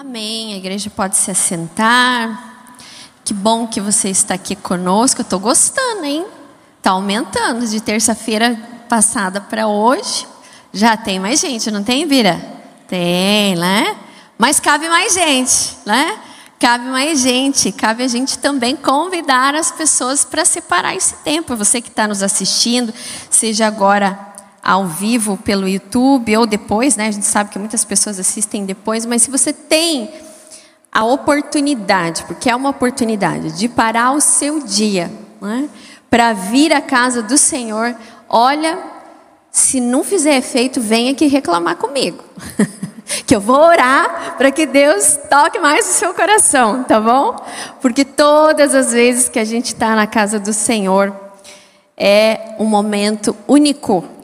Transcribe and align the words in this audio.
Amém. 0.00 0.54
A 0.54 0.56
igreja 0.56 0.88
pode 0.88 1.14
se 1.14 1.30
assentar. 1.30 2.72
Que 3.22 3.34
bom 3.34 3.66
que 3.66 3.82
você 3.82 4.08
está 4.08 4.32
aqui 4.32 4.56
conosco. 4.56 5.20
Eu 5.20 5.24
estou 5.24 5.38
gostando, 5.38 6.06
hein? 6.06 6.24
Está 6.78 6.92
aumentando 6.92 7.66
de 7.66 7.82
terça-feira 7.82 8.58
passada 8.88 9.42
para 9.42 9.68
hoje. 9.68 10.26
Já 10.72 10.96
tem 10.96 11.20
mais 11.20 11.38
gente, 11.38 11.70
não 11.70 11.84
tem, 11.84 12.06
Vira? 12.06 12.40
Tem, 12.88 13.54
né? 13.56 13.94
Mas 14.38 14.58
cabe 14.58 14.88
mais 14.88 15.12
gente, 15.12 15.76
né? 15.84 16.18
Cabe 16.58 16.86
mais 16.86 17.20
gente, 17.20 17.70
cabe 17.70 18.02
a 18.02 18.08
gente 18.08 18.38
também 18.38 18.76
convidar 18.76 19.54
as 19.54 19.70
pessoas 19.70 20.24
para 20.24 20.46
separar 20.46 20.96
esse 20.96 21.16
tempo. 21.16 21.54
Você 21.56 21.82
que 21.82 21.90
está 21.90 22.08
nos 22.08 22.22
assistindo, 22.22 22.90
seja 23.28 23.66
agora 23.66 24.29
ao 24.70 24.86
vivo 24.86 25.36
pelo 25.36 25.66
YouTube 25.66 26.36
ou 26.36 26.46
depois, 26.46 26.94
né? 26.94 27.08
A 27.08 27.10
gente 27.10 27.26
sabe 27.26 27.50
que 27.50 27.58
muitas 27.58 27.84
pessoas 27.84 28.20
assistem 28.20 28.64
depois, 28.64 29.04
mas 29.04 29.22
se 29.22 29.28
você 29.28 29.52
tem 29.52 30.08
a 30.92 31.04
oportunidade, 31.04 32.22
porque 32.22 32.48
é 32.48 32.54
uma 32.54 32.70
oportunidade, 32.70 33.50
de 33.58 33.68
parar 33.68 34.12
o 34.12 34.20
seu 34.20 34.60
dia 34.60 35.10
né, 35.40 35.68
para 36.08 36.32
vir 36.32 36.72
à 36.72 36.80
casa 36.80 37.20
do 37.20 37.36
Senhor, 37.36 37.96
olha, 38.28 38.78
se 39.50 39.80
não 39.80 40.04
fizer 40.04 40.36
efeito, 40.36 40.80
venha 40.80 41.10
aqui 41.10 41.26
reclamar 41.26 41.74
comigo. 41.74 42.22
que 43.26 43.34
eu 43.34 43.40
vou 43.40 43.58
orar 43.58 44.36
para 44.38 44.52
que 44.52 44.66
Deus 44.66 45.18
toque 45.28 45.58
mais 45.58 45.84
o 45.90 45.94
seu 45.94 46.14
coração, 46.14 46.84
tá 46.84 47.00
bom? 47.00 47.34
Porque 47.80 48.04
todas 48.04 48.72
as 48.72 48.92
vezes 48.92 49.28
que 49.28 49.40
a 49.40 49.44
gente 49.44 49.74
está 49.74 49.96
na 49.96 50.06
casa 50.06 50.38
do 50.38 50.52
Senhor, 50.52 51.12
é 51.96 52.54
um 52.60 52.66
momento 52.66 53.36
único 53.48 54.19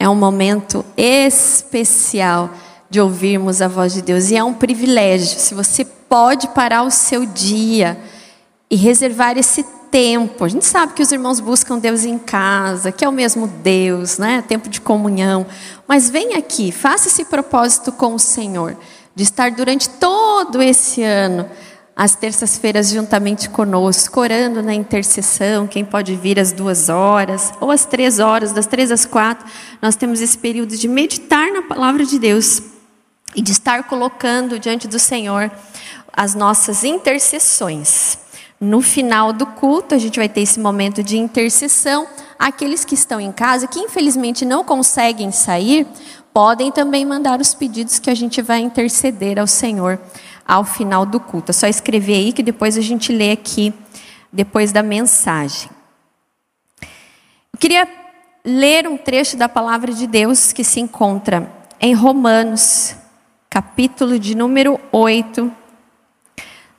é 0.00 0.08
um 0.08 0.14
momento 0.14 0.82
especial 0.96 2.48
de 2.88 2.98
ouvirmos 2.98 3.60
a 3.60 3.68
voz 3.68 3.92
de 3.92 4.00
Deus 4.00 4.30
e 4.30 4.36
é 4.36 4.42
um 4.42 4.54
privilégio. 4.54 5.38
Se 5.38 5.54
você 5.54 5.84
pode 5.84 6.48
parar 6.48 6.84
o 6.84 6.90
seu 6.90 7.26
dia 7.26 8.00
e 8.70 8.76
reservar 8.76 9.36
esse 9.36 9.62
tempo. 9.90 10.42
A 10.42 10.48
gente 10.48 10.64
sabe 10.64 10.94
que 10.94 11.02
os 11.02 11.12
irmãos 11.12 11.38
buscam 11.38 11.78
Deus 11.78 12.04
em 12.04 12.18
casa, 12.18 12.90
que 12.90 13.04
é 13.04 13.08
o 13.08 13.12
mesmo 13.12 13.46
Deus, 13.46 14.16
né? 14.16 14.42
Tempo 14.48 14.70
de 14.70 14.80
comunhão. 14.80 15.46
Mas 15.86 16.08
vem 16.08 16.34
aqui, 16.34 16.72
faça 16.72 17.08
esse 17.08 17.26
propósito 17.26 17.92
com 17.92 18.14
o 18.14 18.18
Senhor, 18.18 18.76
de 19.14 19.22
estar 19.22 19.50
durante 19.50 19.86
todo 19.90 20.62
esse 20.62 21.02
ano 21.02 21.46
às 21.94 22.14
terças-feiras 22.14 22.90
juntamente 22.90 23.48
conosco, 23.50 24.20
orando 24.20 24.62
na 24.62 24.74
intercessão. 24.74 25.66
Quem 25.66 25.84
pode 25.84 26.14
vir 26.16 26.38
às 26.38 26.52
duas 26.52 26.88
horas 26.88 27.52
ou 27.60 27.70
às 27.70 27.84
três 27.84 28.18
horas, 28.18 28.52
das 28.52 28.66
três 28.66 28.90
às 28.90 29.04
quatro, 29.04 29.46
nós 29.82 29.96
temos 29.96 30.20
esse 30.20 30.38
período 30.38 30.76
de 30.76 30.88
meditar 30.88 31.52
na 31.52 31.62
palavra 31.62 32.04
de 32.04 32.18
Deus 32.18 32.62
e 33.34 33.42
de 33.42 33.52
estar 33.52 33.84
colocando 33.84 34.58
diante 34.58 34.88
do 34.88 34.98
Senhor 34.98 35.50
as 36.12 36.34
nossas 36.34 36.84
intercessões. 36.84 38.18
No 38.60 38.82
final 38.82 39.32
do 39.32 39.46
culto, 39.46 39.94
a 39.94 39.98
gente 39.98 40.18
vai 40.18 40.28
ter 40.28 40.42
esse 40.42 40.60
momento 40.60 41.02
de 41.02 41.16
intercessão. 41.16 42.06
Aqueles 42.38 42.84
que 42.84 42.94
estão 42.94 43.20
em 43.20 43.32
casa, 43.32 43.66
que 43.66 43.78
infelizmente 43.78 44.44
não 44.44 44.62
conseguem 44.62 45.30
sair, 45.30 45.86
podem 46.32 46.70
também 46.70 47.04
mandar 47.06 47.40
os 47.40 47.54
pedidos 47.54 47.98
que 47.98 48.10
a 48.10 48.14
gente 48.14 48.42
vai 48.42 48.60
interceder 48.60 49.38
ao 49.38 49.46
Senhor 49.46 49.98
ao 50.50 50.64
final 50.64 51.06
do 51.06 51.20
culto. 51.20 51.50
É 51.50 51.52
só 51.52 51.68
escrever 51.68 52.14
aí 52.14 52.32
que 52.32 52.42
depois 52.42 52.76
a 52.76 52.80
gente 52.80 53.12
lê 53.12 53.30
aqui, 53.30 53.72
depois 54.32 54.72
da 54.72 54.82
mensagem. 54.82 55.70
Eu 56.82 57.58
queria 57.60 57.88
ler 58.44 58.88
um 58.88 58.96
trecho 58.96 59.36
da 59.36 59.48
palavra 59.48 59.92
de 59.92 60.08
Deus 60.08 60.52
que 60.52 60.64
se 60.64 60.80
encontra 60.80 61.48
em 61.78 61.94
Romanos, 61.94 62.96
capítulo 63.48 64.18
de 64.18 64.34
número 64.34 64.80
8. 64.90 65.52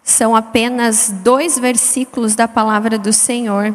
São 0.03 0.35
apenas 0.35 1.09
dois 1.23 1.57
versículos 1.57 2.35
da 2.35 2.49
palavra 2.49 2.99
do 2.99 3.13
Senhor. 3.13 3.73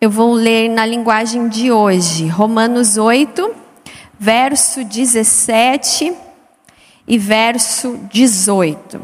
Eu 0.00 0.10
vou 0.10 0.32
ler 0.32 0.68
na 0.68 0.84
linguagem 0.84 1.48
de 1.48 1.70
hoje, 1.70 2.26
Romanos 2.26 2.96
8, 2.96 3.54
verso 4.18 4.84
17 4.84 6.12
e 7.06 7.16
verso 7.16 7.96
18. 8.12 9.00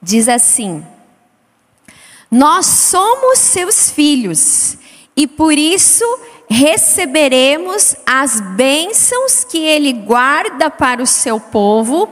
Diz 0.00 0.28
assim: 0.28 0.84
Nós 2.30 2.66
somos 2.66 3.38
seus 3.38 3.90
filhos 3.90 4.76
e 5.16 5.26
por 5.26 5.52
isso 5.52 6.04
receberemos 6.48 7.96
as 8.04 8.40
bênçãos 8.40 9.44
que 9.44 9.58
ele 9.58 9.92
guarda 9.92 10.70
para 10.70 11.02
o 11.02 11.06
seu 11.06 11.40
povo 11.40 12.08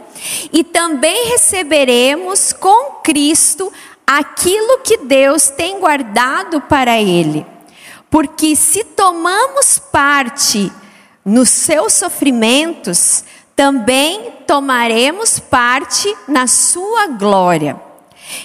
e 0.52 0.64
também 0.64 1.28
receberemos 1.28 2.52
com 2.52 3.02
Cristo 3.02 3.70
aquilo 4.06 4.78
que 4.78 4.98
Deus 4.98 5.48
tem 5.48 5.78
guardado 5.78 6.60
para 6.62 7.00
ele. 7.00 7.51
Porque 8.12 8.54
se 8.54 8.84
tomamos 8.84 9.78
parte 9.78 10.70
nos 11.24 11.48
seus 11.48 11.94
sofrimentos, 11.94 13.24
também 13.56 14.32
tomaremos 14.46 15.38
parte 15.38 16.14
na 16.28 16.46
sua 16.46 17.06
glória. 17.06 17.80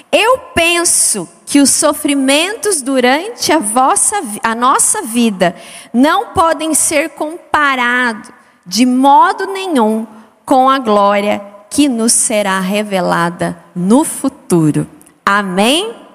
Eu 0.09 0.37
penso 0.55 1.27
que 1.45 1.59
os 1.59 1.69
sofrimentos 1.69 2.81
durante 2.81 3.51
a, 3.51 3.59
vossa, 3.59 4.15
a 4.41 4.55
nossa 4.55 5.01
vida 5.01 5.53
não 5.93 6.27
podem 6.27 6.73
ser 6.73 7.09
comparados 7.09 8.29
de 8.65 8.85
modo 8.85 9.47
nenhum 9.47 10.07
com 10.45 10.69
a 10.69 10.79
glória 10.79 11.41
que 11.69 11.89
nos 11.89 12.13
será 12.13 12.61
revelada 12.61 13.61
no 13.75 14.05
futuro. 14.05 14.87
Amém? 15.25 16.06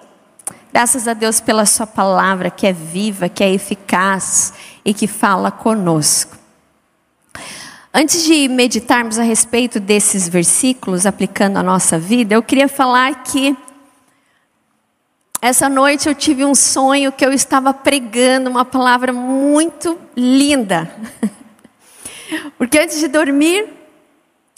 Graças 0.72 1.06
a 1.06 1.12
Deus 1.12 1.38
pela 1.38 1.66
Sua 1.66 1.86
palavra 1.86 2.50
que 2.50 2.66
é 2.66 2.72
viva, 2.72 3.28
que 3.28 3.44
é 3.44 3.52
eficaz 3.52 4.54
e 4.82 4.94
que 4.94 5.06
fala 5.06 5.50
conosco. 5.50 6.38
Antes 7.92 8.24
de 8.24 8.48
meditarmos 8.48 9.18
a 9.18 9.22
respeito 9.22 9.78
desses 9.78 10.26
versículos, 10.26 11.04
aplicando 11.04 11.58
a 11.58 11.62
nossa 11.62 11.98
vida, 11.98 12.34
eu 12.34 12.42
queria 12.42 12.68
falar 12.68 13.22
que 13.22 13.54
essa 15.42 15.68
noite 15.68 16.08
eu 16.08 16.14
tive 16.14 16.42
um 16.42 16.54
sonho 16.54 17.12
que 17.12 17.26
eu 17.26 17.34
estava 17.34 17.74
pregando 17.74 18.48
uma 18.48 18.64
palavra 18.64 19.12
muito 19.12 19.98
linda. 20.16 20.90
Porque 22.56 22.78
antes 22.78 22.98
de 22.98 23.08
dormir, 23.08 23.68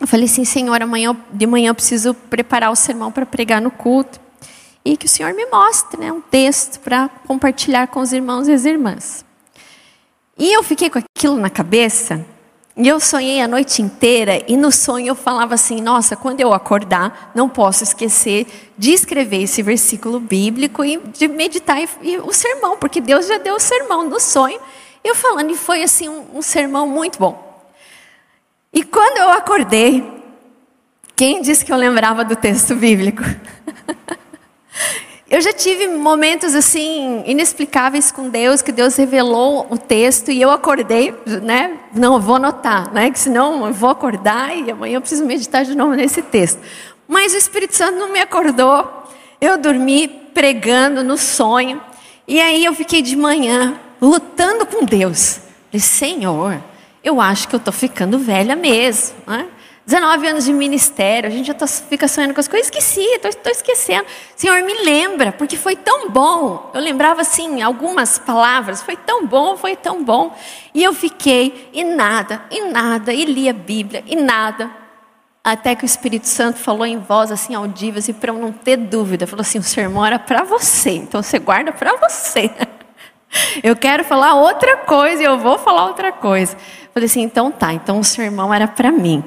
eu 0.01 0.07
falei 0.07 0.27
assim: 0.27 0.45
Senhor, 0.45 0.81
amanhã, 0.81 1.17
de 1.33 1.45
manhã 1.45 1.71
eu 1.71 1.75
preciso 1.75 2.15
preparar 2.15 2.71
o 2.71 2.77
sermão 2.77 3.11
para 3.11 3.27
pregar 3.27 3.61
no 3.61 3.73
culto 3.73 4.23
e 4.85 4.97
que 4.97 5.07
o 5.07 5.09
Senhor 5.09 5.33
me 5.33 5.47
mostre 5.47 5.99
né, 5.99 6.13
um 6.13 6.21
texto 6.21 6.79
para 6.81 7.09
compartilhar 7.27 7.87
com 7.87 8.01
os 8.01 8.13
irmãos 8.13 8.47
e 8.49 8.53
as 8.53 8.65
irmãs. 8.65 9.25
E 10.37 10.53
eu 10.53 10.63
fiquei 10.63 10.91
com 10.91 10.99
aquilo 10.99 11.37
na 11.37 11.49
cabeça, 11.49 12.25
e 12.77 12.89
eu 12.89 12.99
sonhei 12.99 13.41
a 13.41 13.47
noite 13.47 13.81
inteira, 13.81 14.43
e 14.49 14.57
no 14.57 14.73
sonho 14.73 15.07
eu 15.07 15.15
falava 15.15 15.55
assim: 15.55 15.81
nossa, 15.81 16.17
quando 16.17 16.41
eu 16.41 16.53
acordar, 16.53 17.31
não 17.35 17.49
posso 17.49 17.85
esquecer 17.85 18.47
de 18.77 18.93
escrever 18.93 19.43
esse 19.43 19.63
versículo 19.63 20.19
bíblico 20.19 20.85
e 20.85 20.99
de 20.99 21.29
meditar 21.29 21.81
e, 21.81 21.89
e 22.03 22.19
o 22.19 22.33
sermão, 22.33 22.77
porque 22.77 23.01
Deus 23.01 23.29
já 23.29 23.39
deu 23.39 23.55
o 23.55 23.61
sermão 23.61 24.09
no 24.09 24.19
sonho. 24.19 24.61
Eu 25.05 25.15
falando, 25.15 25.53
e 25.53 25.57
foi 25.57 25.83
assim 25.83 26.09
um, 26.09 26.39
um 26.39 26.43
sermão 26.43 26.89
muito 26.89 27.19
bom. 27.19 27.63
E 28.73 28.83
quando 28.83 29.19
eu 29.19 29.31
acordei, 29.31 30.03
quem 31.15 31.43
disse 31.43 31.65
que 31.65 31.73
eu 31.73 31.77
lembrava 31.77 32.25
do 32.25 32.35
texto 32.35 32.75
bíblico? 32.75 33.23
Eu 35.35 35.41
já 35.41 35.53
tive 35.53 35.89
momentos 35.89 36.55
assim 36.55 37.25
inexplicáveis 37.27 38.13
com 38.13 38.29
Deus, 38.29 38.63
que 38.63 38.71
Deus 38.71 38.95
revelou 38.95 39.67
o 39.69 39.77
texto 39.77 40.31
e 40.31 40.41
eu 40.41 40.49
acordei, 40.49 41.13
né? 41.43 41.77
Não, 41.93 42.21
vou 42.21 42.37
anotar, 42.37 42.95
né? 42.95 43.11
Que 43.11 43.19
senão 43.19 43.67
eu 43.67 43.73
vou 43.73 43.91
acordar 43.91 44.57
e 44.57 44.71
amanhã 44.71 44.95
eu 44.95 45.01
preciso 45.01 45.25
meditar 45.25 45.65
de 45.65 45.75
novo 45.75 45.97
nesse 45.97 46.23
texto. 46.23 46.61
Mas 47.09 47.35
o 47.35 47.37
Espírito 47.37 47.75
Santo 47.75 47.99
não 47.99 48.13
me 48.13 48.21
acordou. 48.21 48.89
Eu 49.41 49.59
dormi 49.59 50.07
pregando 50.07 51.03
no 51.03 51.19
sonho 51.19 51.83
e 52.29 52.41
aí 52.41 52.65
eu 52.65 52.73
fiquei 52.73 53.03
de 53.03 53.17
manhã 53.17 53.75
lutando 54.01 54.65
com 54.65 54.85
Deus. 54.85 55.41
Falei, 55.67 55.81
Senhor, 55.81 56.63
eu 57.03 57.21
acho 57.21 57.49
que 57.49 57.57
eu 57.57 57.59
estou 57.59 57.75
ficando 57.75 58.21
velha 58.21 58.55
mesmo. 58.55 59.17
Né? 59.27 59.49
19 59.87 60.27
anos 60.27 60.45
de 60.47 60.53
ministério, 60.53 61.29
a 61.29 61.33
gente 61.33 61.47
já 61.47 61.55
tá, 61.55 61.67
fica 61.67 62.09
sonhando 62.09 62.33
com 62.33 62.41
as 62.41 62.49
coisas, 62.49 62.69
esqueci, 62.69 63.03
estou 63.03 63.53
esquecendo. 63.53 64.07
Senhor, 64.35 64.63
me 64.63 64.73
lembra, 64.83 65.31
porque 65.31 65.59
foi 65.59 65.77
tão 65.77 66.09
bom. 66.09 66.71
Eu 66.73 66.81
lembrava 66.81 67.21
assim, 67.21 67.61
algumas 67.61 68.19
palavras, 68.19 68.83
foi 68.83 68.97
tão 68.97 69.27
bom, 69.27 69.59
foi 69.59 69.77
tão 69.77 70.03
bom. 70.03 70.35
E 70.73 70.83
eu 70.83 70.95
fiquei, 70.95 71.69
e 71.73 71.85
nada, 71.85 72.43
e 72.51 72.63
nada, 72.63 73.13
e 73.13 73.27
li 73.27 73.47
a 73.47 73.53
Bíblia, 73.53 74.03
e 74.07 74.17
nada. 74.17 74.71
Até 75.43 75.75
que 75.75 75.85
o 75.85 75.87
Espírito 75.87 76.27
Santo 76.27 76.59
falou 76.59 76.87
em 76.87 76.99
voz 76.99 77.31
assim 77.31 77.55
audível, 77.55 77.99
assim, 77.99 78.15
para 78.15 78.33
eu 78.33 78.39
não 78.39 78.51
ter 78.51 78.79
dúvida, 78.79 79.27
falou 79.27 79.43
assim: 79.43 79.59
o 79.59 79.63
sermão 79.63 80.07
era 80.07 80.19
para 80.19 80.43
você, 80.45 80.93
então 80.93 81.23
você 81.23 81.39
guarda 81.39 81.71
para 81.71 81.95
você. 81.97 82.51
Eu 83.65 83.75
quero 83.75 84.05
falar 84.05 84.35
outra 84.35 84.77
coisa 84.77 85.21
e 85.21 85.25
eu 85.25 85.37
vou 85.37 85.59
falar 85.59 85.87
outra 85.87 86.13
coisa. 86.13 86.57
Falei 86.93 87.07
assim, 87.07 87.23
então 87.23 87.51
tá, 87.51 87.73
então 87.73 87.99
o 87.99 88.05
sermão 88.05 88.55
era 88.55 88.69
para 88.69 88.93
mim. 88.93 89.25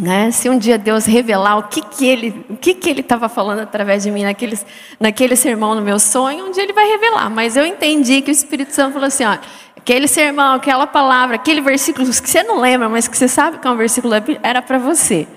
Né? 0.00 0.32
Se 0.32 0.48
um 0.48 0.58
dia 0.58 0.76
Deus 0.76 1.06
revelar 1.06 1.56
o 1.56 1.64
que, 1.64 1.80
que 1.80 2.04
ele 2.04 2.44
o 2.50 2.56
que, 2.56 2.74
que 2.74 2.90
ele 2.90 3.00
estava 3.00 3.28
falando 3.28 3.60
através 3.60 4.02
de 4.02 4.10
mim 4.10 4.24
naquele, 4.24 4.58
naquele 4.98 5.36
sermão 5.36 5.74
no 5.76 5.82
meu 5.82 6.00
sonho, 6.00 6.46
um 6.46 6.50
dia 6.50 6.64
ele 6.64 6.72
vai 6.72 6.86
revelar. 6.86 7.30
Mas 7.30 7.56
eu 7.56 7.64
entendi 7.64 8.20
que 8.20 8.30
o 8.30 8.32
Espírito 8.32 8.72
Santo 8.72 8.94
falou 8.94 9.06
assim: 9.06 9.24
ó, 9.24 9.38
aquele 9.76 10.08
sermão, 10.08 10.54
aquela 10.54 10.86
palavra, 10.86 11.36
aquele 11.36 11.60
versículo 11.60 12.08
que 12.08 12.28
você 12.28 12.42
não 12.42 12.58
lembra, 12.58 12.88
mas 12.88 13.06
que 13.06 13.16
você 13.16 13.28
sabe 13.28 13.58
que 13.58 13.68
é 13.68 13.70
um 13.70 13.76
versículo, 13.76 14.14
era 14.42 14.60
para 14.60 14.78
você. 14.78 15.28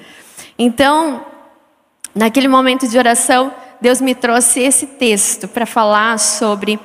Então, 0.57 1.23
naquele 2.15 2.47
momento 2.47 2.87
de 2.87 2.97
oração, 2.97 3.53
Deus 3.79 4.01
me 4.01 4.15
trouxe 4.15 4.61
esse 4.61 4.87
texto 4.87 5.47
para 5.47 5.67
falar 5.67 6.17
sobre 6.17 6.79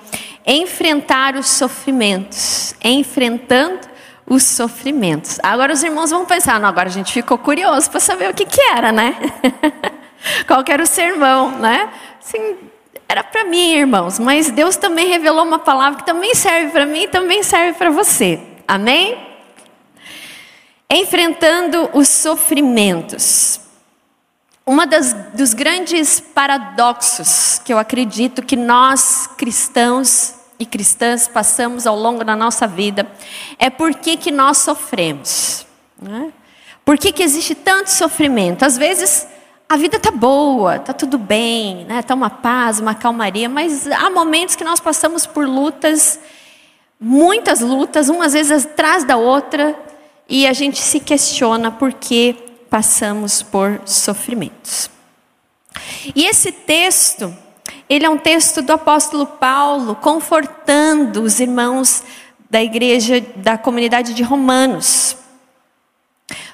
enfrentar 0.47 1.37
os 1.37 1.47
sofrimentos, 1.47 2.75
enfrentando 2.85 3.92
os 4.27 4.43
sofrimentos. 4.43 5.39
Agora 5.43 5.73
os 5.73 5.83
irmãos 5.83 6.11
vão 6.11 6.25
pensar, 6.25 6.59
não, 6.61 6.69
agora 6.69 6.89
a 6.89 6.93
gente 6.93 7.13
ficou 7.13 7.39
curioso 7.39 7.91
para 7.91 8.01
saber 8.01 8.31
o 8.31 8.35
que, 8.35 8.45
que 8.45 8.61
era, 8.61 8.93
né? 8.93 9.17
Qual 10.47 10.65
era 10.69 10.83
o 10.83 10.87
sermão, 10.87 11.51
né? 11.59 11.89
Sim, 12.21 12.57
era 13.09 13.23
para 13.23 13.45
mim, 13.45 13.75
irmãos, 13.75 14.19
mas 14.19 14.51
Deus 14.51 14.77
também 14.77 15.09
revelou 15.09 15.45
uma 15.45 15.59
palavra 15.59 15.99
que 15.99 16.07
também 16.07 16.35
serve 16.35 16.71
para 16.71 16.87
mim 16.87 17.03
e 17.03 17.09
também 17.09 17.43
serve 17.43 17.77
para 17.77 17.91
você. 17.91 18.41
Amém? 18.67 19.19
Enfrentando 20.89 21.91
os 21.93 22.09
sofrimentos. 22.09 23.61
Uma 24.65 24.87
das, 24.87 25.13
dos 25.35 25.53
grandes 25.53 26.21
paradoxos 26.21 27.61
que 27.65 27.73
eu 27.73 27.79
acredito 27.79 28.43
que 28.43 28.57
nós 28.57 29.27
cristãos 29.37 30.37
e 30.63 30.67
cristãs 30.67 31.27
passamos 31.27 31.87
ao 31.87 31.97
longo 31.97 32.23
da 32.25 32.37
nossa 32.37 32.67
vida 32.67 33.07
é 33.59 33.69
por 33.69 33.95
que, 33.95 34.17
que 34.17 34.31
nós 34.31 34.59
sofremos. 34.59 35.67
Né? 36.01 36.33
Por 36.85 36.97
que, 36.97 37.13
que 37.13 37.23
existe 37.23 37.55
tanto 37.55 37.91
sofrimento? 37.91 38.65
Às 38.65 38.79
vezes 38.79 39.27
a 39.69 39.77
vida 39.77 39.97
está 39.97 40.11
boa, 40.11 40.77
está 40.77 40.93
tudo 40.93 41.19
bem, 41.19 41.83
está 41.83 41.95
né? 41.95 42.03
Tá 42.03 42.15
uma 42.15 42.31
paz, 42.31 42.79
uma 42.79 42.95
calmaria, 42.95 43.49
mas 43.49 43.87
há 43.87 44.09
momentos 44.11 44.55
que 44.55 44.63
nós 44.65 44.79
passamos 44.79 45.27
por 45.27 45.47
lutas, 45.47 46.21
muitas 47.01 47.61
lutas, 47.61 48.09
umas 48.09 48.33
vezes 48.33 48.67
atrás 48.67 49.03
da 49.03 49.17
outra, 49.17 49.75
e 50.29 50.47
a 50.47 50.53
gente 50.53 50.81
se 50.81 51.01
questiona 51.01 51.71
por 51.71 51.93
que 51.93 52.35
passamos 52.71 53.43
por 53.43 53.81
sofrimentos. 53.85 54.91
E 56.15 56.25
esse 56.27 56.53
texto 56.53 57.35
ele 57.89 58.07
é 58.07 58.11
um 58.11 58.19
texto 58.19 58.63
do 58.63 58.73
apóstolo 58.73 59.27
Paulo 59.27 59.95
confortando 59.95 61.23
os 61.23 61.41
irmãos 61.41 62.03
da 62.49 62.63
igreja, 62.63 63.25
da 63.37 63.59
comunidade 63.59 64.15
de 64.15 64.23
Romanos, 64.23 65.17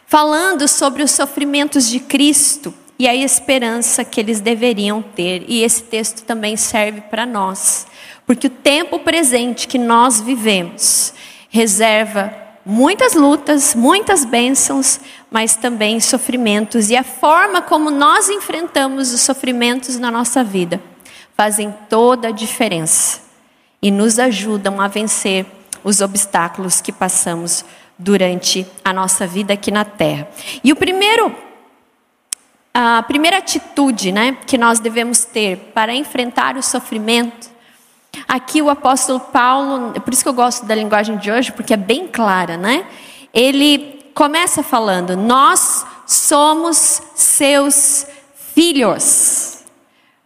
falando 0.07 0.67
sobre 0.67 1.03
os 1.03 1.11
sofrimentos 1.11 1.89
de 1.89 2.01
Cristo 2.01 2.73
e 2.99 3.07
a 3.07 3.15
esperança 3.15 4.05
que 4.05 4.21
eles 4.21 4.41
deveriam 4.41 5.01
ter. 5.03 5.45
E 5.49 5.63
esse 5.63 5.83
texto 5.83 6.25
também 6.25 6.57
serve 6.57 7.03
para 7.03 7.27
nós, 7.27 7.87
porque 8.27 8.47
o 8.47 8.51
tempo 8.51 8.99
presente 8.99 9.69
que 9.69 9.79
nós 9.79 10.21
vivemos 10.21 11.15
reserva 11.49 12.33
muitas 12.65 13.15
lutas, 13.15 13.75
muitas 13.75 14.25
bênçãos, 14.25 15.01
mas 15.31 15.57
também 15.57 16.01
sofrimentos. 16.01 16.91
E 16.91 16.97
a 16.97 17.03
forma 17.03 17.63
como 17.63 17.91
nós 17.91 18.29
enfrentamos 18.29 19.13
os 19.13 19.21
sofrimentos 19.21 19.99
na 19.99 20.11
nossa 20.11 20.45
vida 20.45 20.81
fazem 21.41 21.73
toda 21.89 22.29
a 22.29 22.33
diferença 22.33 23.21
e 23.81 23.93
nos 23.93 24.19
ajudam 24.19 24.81
a 24.81 24.89
vencer 24.89 25.47
os 25.85 26.01
obstáculos 26.01 26.81
que 26.81 26.91
passamos 26.91 27.65
durante 27.97 28.67
a 28.85 28.93
nossa 28.93 29.25
vida 29.25 29.53
aqui 29.53 29.71
na 29.71 29.85
Terra. 29.85 30.29
E 30.65 30.73
o 30.73 30.77
primeiro 30.77 31.33
a 32.75 33.03
primeira 33.05 33.39
atitude, 33.39 34.11
né, 34.13 34.37
que 34.47 34.59
nós 34.59 34.81
devemos 34.81 35.25
ter 35.25 35.57
para 35.75 35.95
enfrentar 35.95 36.57
o 36.57 36.63
sofrimento, 36.63 37.49
aqui 38.27 38.61
o 38.61 38.69
apóstolo 38.69 39.21
Paulo, 39.21 39.93
por 40.01 40.13
isso 40.13 40.25
que 40.25 40.29
eu 40.29 40.35
gosto 40.35 40.67
da 40.67 40.75
linguagem 40.75 41.17
de 41.19 41.31
hoje, 41.31 41.53
porque 41.53 41.75
é 41.75 41.77
bem 41.77 42.09
clara, 42.09 42.57
né? 42.57 42.85
Ele 43.33 44.11
começa 44.13 44.63
falando: 44.63 45.17
"Nós 45.17 45.87
somos 46.05 47.01
seus 47.15 48.07
filhos". 48.55 49.58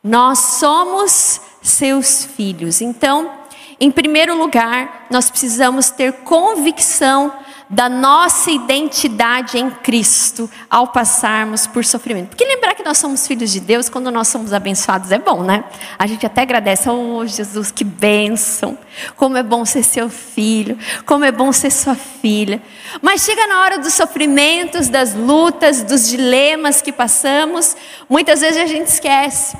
Nós 0.02 0.38
somos 0.58 1.40
seus 1.62 2.24
filhos. 2.24 2.80
Então, 2.80 3.30
em 3.78 3.90
primeiro 3.90 4.36
lugar, 4.36 5.06
nós 5.10 5.30
precisamos 5.30 5.90
ter 5.90 6.12
convicção 6.24 7.32
da 7.70 7.88
nossa 7.88 8.50
identidade 8.50 9.58
em 9.58 9.70
Cristo 9.70 10.50
ao 10.68 10.88
passarmos 10.88 11.66
por 11.66 11.84
sofrimento. 11.84 12.28
Porque 12.28 12.44
lembrar 12.44 12.74
que 12.74 12.84
nós 12.84 12.98
somos 12.98 13.26
filhos 13.26 13.50
de 13.50 13.60
Deus 13.60 13.88
quando 13.88 14.10
nós 14.10 14.28
somos 14.28 14.52
abençoados 14.52 15.10
é 15.10 15.18
bom, 15.18 15.42
né? 15.42 15.64
A 15.98 16.06
gente 16.06 16.26
até 16.26 16.42
agradece, 16.42 16.90
oh 16.90 17.24
Jesus, 17.24 17.70
que 17.70 17.82
bênção. 17.82 18.76
Como 19.16 19.38
é 19.38 19.42
bom 19.42 19.64
ser 19.64 19.82
seu 19.84 20.10
filho, 20.10 20.76
como 21.06 21.24
é 21.24 21.32
bom 21.32 21.50
ser 21.50 21.70
sua 21.70 21.94
filha. 21.94 22.60
Mas 23.00 23.24
chega 23.24 23.46
na 23.46 23.62
hora 23.62 23.78
dos 23.78 23.94
sofrimentos, 23.94 24.88
das 24.88 25.14
lutas, 25.14 25.82
dos 25.82 26.08
dilemas 26.08 26.82
que 26.82 26.92
passamos, 26.92 27.74
muitas 28.08 28.40
vezes 28.40 28.60
a 28.60 28.66
gente 28.66 28.88
esquece. 28.88 29.56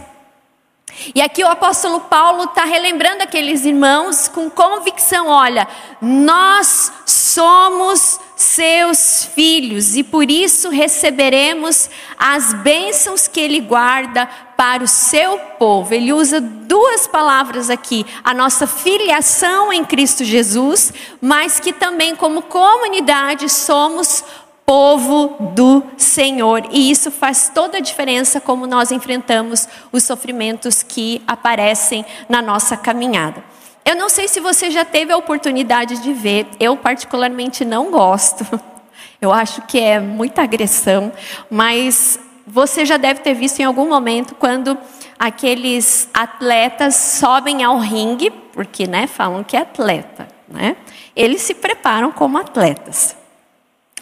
E 1.15 1.21
aqui 1.21 1.43
o 1.43 1.49
apóstolo 1.49 2.01
Paulo 2.01 2.45
está 2.45 2.65
relembrando 2.65 3.23
aqueles 3.23 3.65
irmãos 3.65 4.29
com 4.29 4.51
convicção: 4.51 5.29
olha, 5.29 5.67
nós 6.01 6.93
somos 7.07 8.21
seus 8.37 9.25
filhos 9.35 9.97
e 9.97 10.03
por 10.03 10.31
isso 10.31 10.69
receberemos 10.69 11.89
as 12.19 12.53
bênçãos 12.55 13.29
que 13.29 13.41
ele 13.41 13.61
guarda 13.61 14.29
para 14.57 14.85
o 14.85 14.89
seu 14.89 15.39
povo. 15.59 15.95
Ele 15.95 16.13
usa 16.13 16.41
duas 16.41 17.07
palavras 17.07 17.71
aqui: 17.71 18.05
a 18.23 18.35
nossa 18.35 18.67
filiação 18.67 19.73
em 19.73 19.85
Cristo 19.85 20.25
Jesus, 20.25 20.93
mas 21.21 21.59
que 21.61 21.73
também, 21.73 22.15
como 22.15 22.43
comunidade, 22.43 23.49
somos 23.49 24.25
povo 24.73 25.37
do 25.53 25.83
Senhor. 25.99 26.63
E 26.71 26.91
isso 26.91 27.11
faz 27.11 27.53
toda 27.55 27.77
a 27.77 27.81
diferença 27.81 28.41
como 28.41 28.67
nós 28.67 28.91
enfrentamos 28.91 29.69
os 29.93 30.03
sofrimentos 30.03 30.83
que 30.83 31.21
aparecem 31.27 32.07
na 32.27 32.41
nossa 32.41 32.75
caminhada. 32.75 33.45
Eu 33.85 33.95
não 33.95 34.09
sei 34.09 34.29
se 34.29 34.41
você 34.41 34.71
já 34.71 34.83
teve 34.83 35.13
a 35.13 35.17
oportunidade 35.19 36.01
de 36.01 36.15
ver, 36.15 36.47
eu 36.59 36.75
particularmente 36.75 37.67
não 37.67 37.91
gosto. 37.91 38.47
Eu 39.21 39.31
acho 39.31 39.61
que 39.63 39.79
é 39.79 40.01
muita 40.01 40.43
agressão, 40.43 41.13
mas 41.49 42.19
você 42.47 42.85
já 42.85 42.97
deve 42.97 43.21
ter 43.21 43.35
visto 43.35 43.61
em 43.61 43.65
algum 43.65 43.89
momento 43.89 44.35
quando 44.35 44.77
aqueles 45.17 46.09
atletas 46.13 46.97
sobem 46.97 47.63
ao 47.63 47.79
ringue, 47.79 48.31
porque 48.53 48.87
né, 48.87 49.07
falam 49.07 49.45
que 49.45 49.57
é 49.57 49.61
atleta, 49.61 50.27
né? 50.49 50.77
Eles 51.15 51.43
se 51.43 51.55
preparam 51.55 52.11
como 52.11 52.37
atletas. 52.37 53.22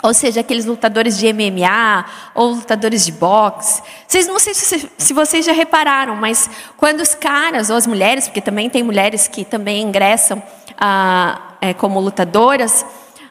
Ou 0.03 0.15
seja, 0.15 0.41
aqueles 0.41 0.65
lutadores 0.65 1.19
de 1.19 1.33
MMA 1.33 2.05
ou 2.35 2.53
lutadores 2.53 3.05
de 3.05 3.13
boxe. 3.13 3.83
Vocês 4.07 4.27
não 4.27 4.39
sei 4.39 4.55
se, 4.55 4.91
se, 4.97 5.13
vocês 5.13 5.45
já 5.45 5.53
repararam, 5.53 6.17
mas 6.17 6.49
quando 6.77 7.01
os 7.01 7.15
caras 7.15 7.71
ou 7.71 7.77
as 7.77 7.87
mulheres, 7.87 8.27
porque 8.27 8.41
também 8.41 8.71
tem 8.71 8.83
mulheres 8.83 9.29
que 9.29 9.45
também 9.45 9.83
ingressam 9.83 10.43
ah, 10.79 11.57
é, 11.61 11.75
como 11.75 12.01
lutadoras, 12.01 12.85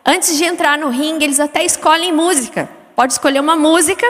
antes 0.05 0.37
de 0.37 0.45
entrar 0.45 0.77
no 0.77 0.89
ringue, 0.89 1.25
eles 1.25 1.39
até 1.39 1.63
escolhem 1.63 2.13
música. 2.13 2.69
Pode 2.95 3.13
escolher 3.13 3.39
uma 3.39 3.55
música 3.55 4.05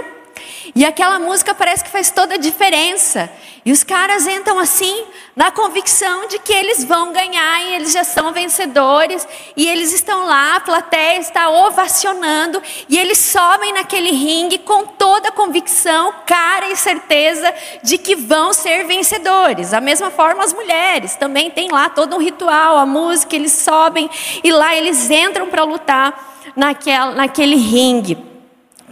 e 0.76 0.86
aquela 0.86 1.20
música 1.20 1.54
parece 1.54 1.84
que 1.84 1.90
faz 1.90 2.12
toda 2.12 2.36
a 2.36 2.38
diferença. 2.38 3.30
E 3.66 3.72
os 3.72 3.84
caras 3.84 4.26
entram 4.26 4.58
assim, 4.58 5.04
na 5.36 5.52
convicção 5.52 6.28
de 6.28 6.40
que 6.40 6.54
eles 6.54 6.84
vão 6.84 7.12
ganhar 7.12 7.62
e 7.62 7.74
eles 7.76 7.92
já 7.92 8.04
são 8.04 8.32
vencedores. 8.32 9.28
E 9.56 9.68
eles 9.68 9.94
estão 9.94 10.26
lá, 10.26 10.56
a 10.56 10.60
plateia 10.62 11.20
está 11.20 11.50
ovacionando. 11.50 12.62
E 12.88 12.98
eles 12.98 13.18
sobem 13.18 13.74
naquele 13.74 14.12
ringue 14.12 14.60
com 14.60 14.86
toda 14.86 15.30
a 15.30 15.32
convicção, 15.32 16.14
cara 16.26 16.70
e 16.70 16.76
certeza 16.76 17.54
de 17.84 17.98
que 17.98 18.16
vão 18.16 18.54
ser 18.54 18.86
vencedores. 18.86 19.72
Da 19.72 19.82
mesma 19.82 20.10
forma, 20.10 20.44
as 20.44 20.54
mulheres 20.54 21.16
também 21.16 21.52
têm 21.52 21.70
lá 21.70 21.90
todo 21.90 22.16
um 22.16 22.20
ritual, 22.20 22.78
a 22.78 22.86
música, 22.86 23.36
eles 23.36 23.52
sobem 23.52 24.10
e 24.44 24.52
lá 24.52 24.76
eles 24.76 25.10
entram 25.10 25.48
para 25.48 25.64
lutar 25.64 26.38
naquele 26.56 27.56
ringue. 27.56 28.29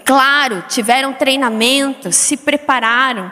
Claro, 0.07 0.63
tiveram 0.69 1.11
treinamento, 1.11 2.13
se 2.13 2.37
prepararam. 2.37 3.29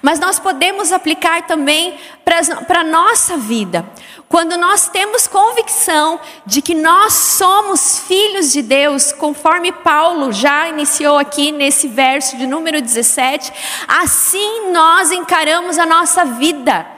Mas 0.00 0.18
nós 0.18 0.38
podemos 0.38 0.90
aplicar 0.90 1.46
também 1.46 1.98
para 2.24 2.80
a 2.80 2.84
nossa 2.84 3.36
vida. 3.36 3.86
Quando 4.26 4.56
nós 4.56 4.88
temos 4.88 5.26
convicção 5.26 6.18
de 6.46 6.62
que 6.62 6.74
nós 6.74 7.12
somos 7.12 7.98
filhos 8.08 8.50
de 8.50 8.62
Deus, 8.62 9.12
conforme 9.12 9.70
Paulo 9.70 10.32
já 10.32 10.66
iniciou 10.68 11.18
aqui 11.18 11.52
nesse 11.52 11.86
verso 11.86 12.38
de 12.38 12.46
número 12.46 12.80
17, 12.80 13.52
assim 13.86 14.72
nós 14.72 15.12
encaramos 15.12 15.78
a 15.78 15.84
nossa 15.84 16.24
vida. 16.24 16.96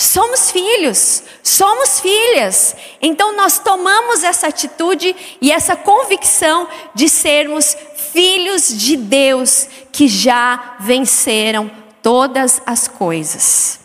Somos 0.00 0.52
filhos, 0.52 1.24
somos 1.42 1.98
filhas. 1.98 2.76
Então 3.02 3.36
nós 3.36 3.58
tomamos 3.58 4.22
essa 4.22 4.46
atitude 4.46 5.14
e 5.40 5.50
essa 5.50 5.74
convicção 5.74 6.68
de 6.94 7.08
sermos 7.08 7.76
filhos 8.12 8.68
de 8.68 8.96
Deus 8.96 9.68
que 9.92 10.08
já 10.08 10.76
venceram 10.80 11.70
todas 12.02 12.62
as 12.64 12.88
coisas. 12.88 13.80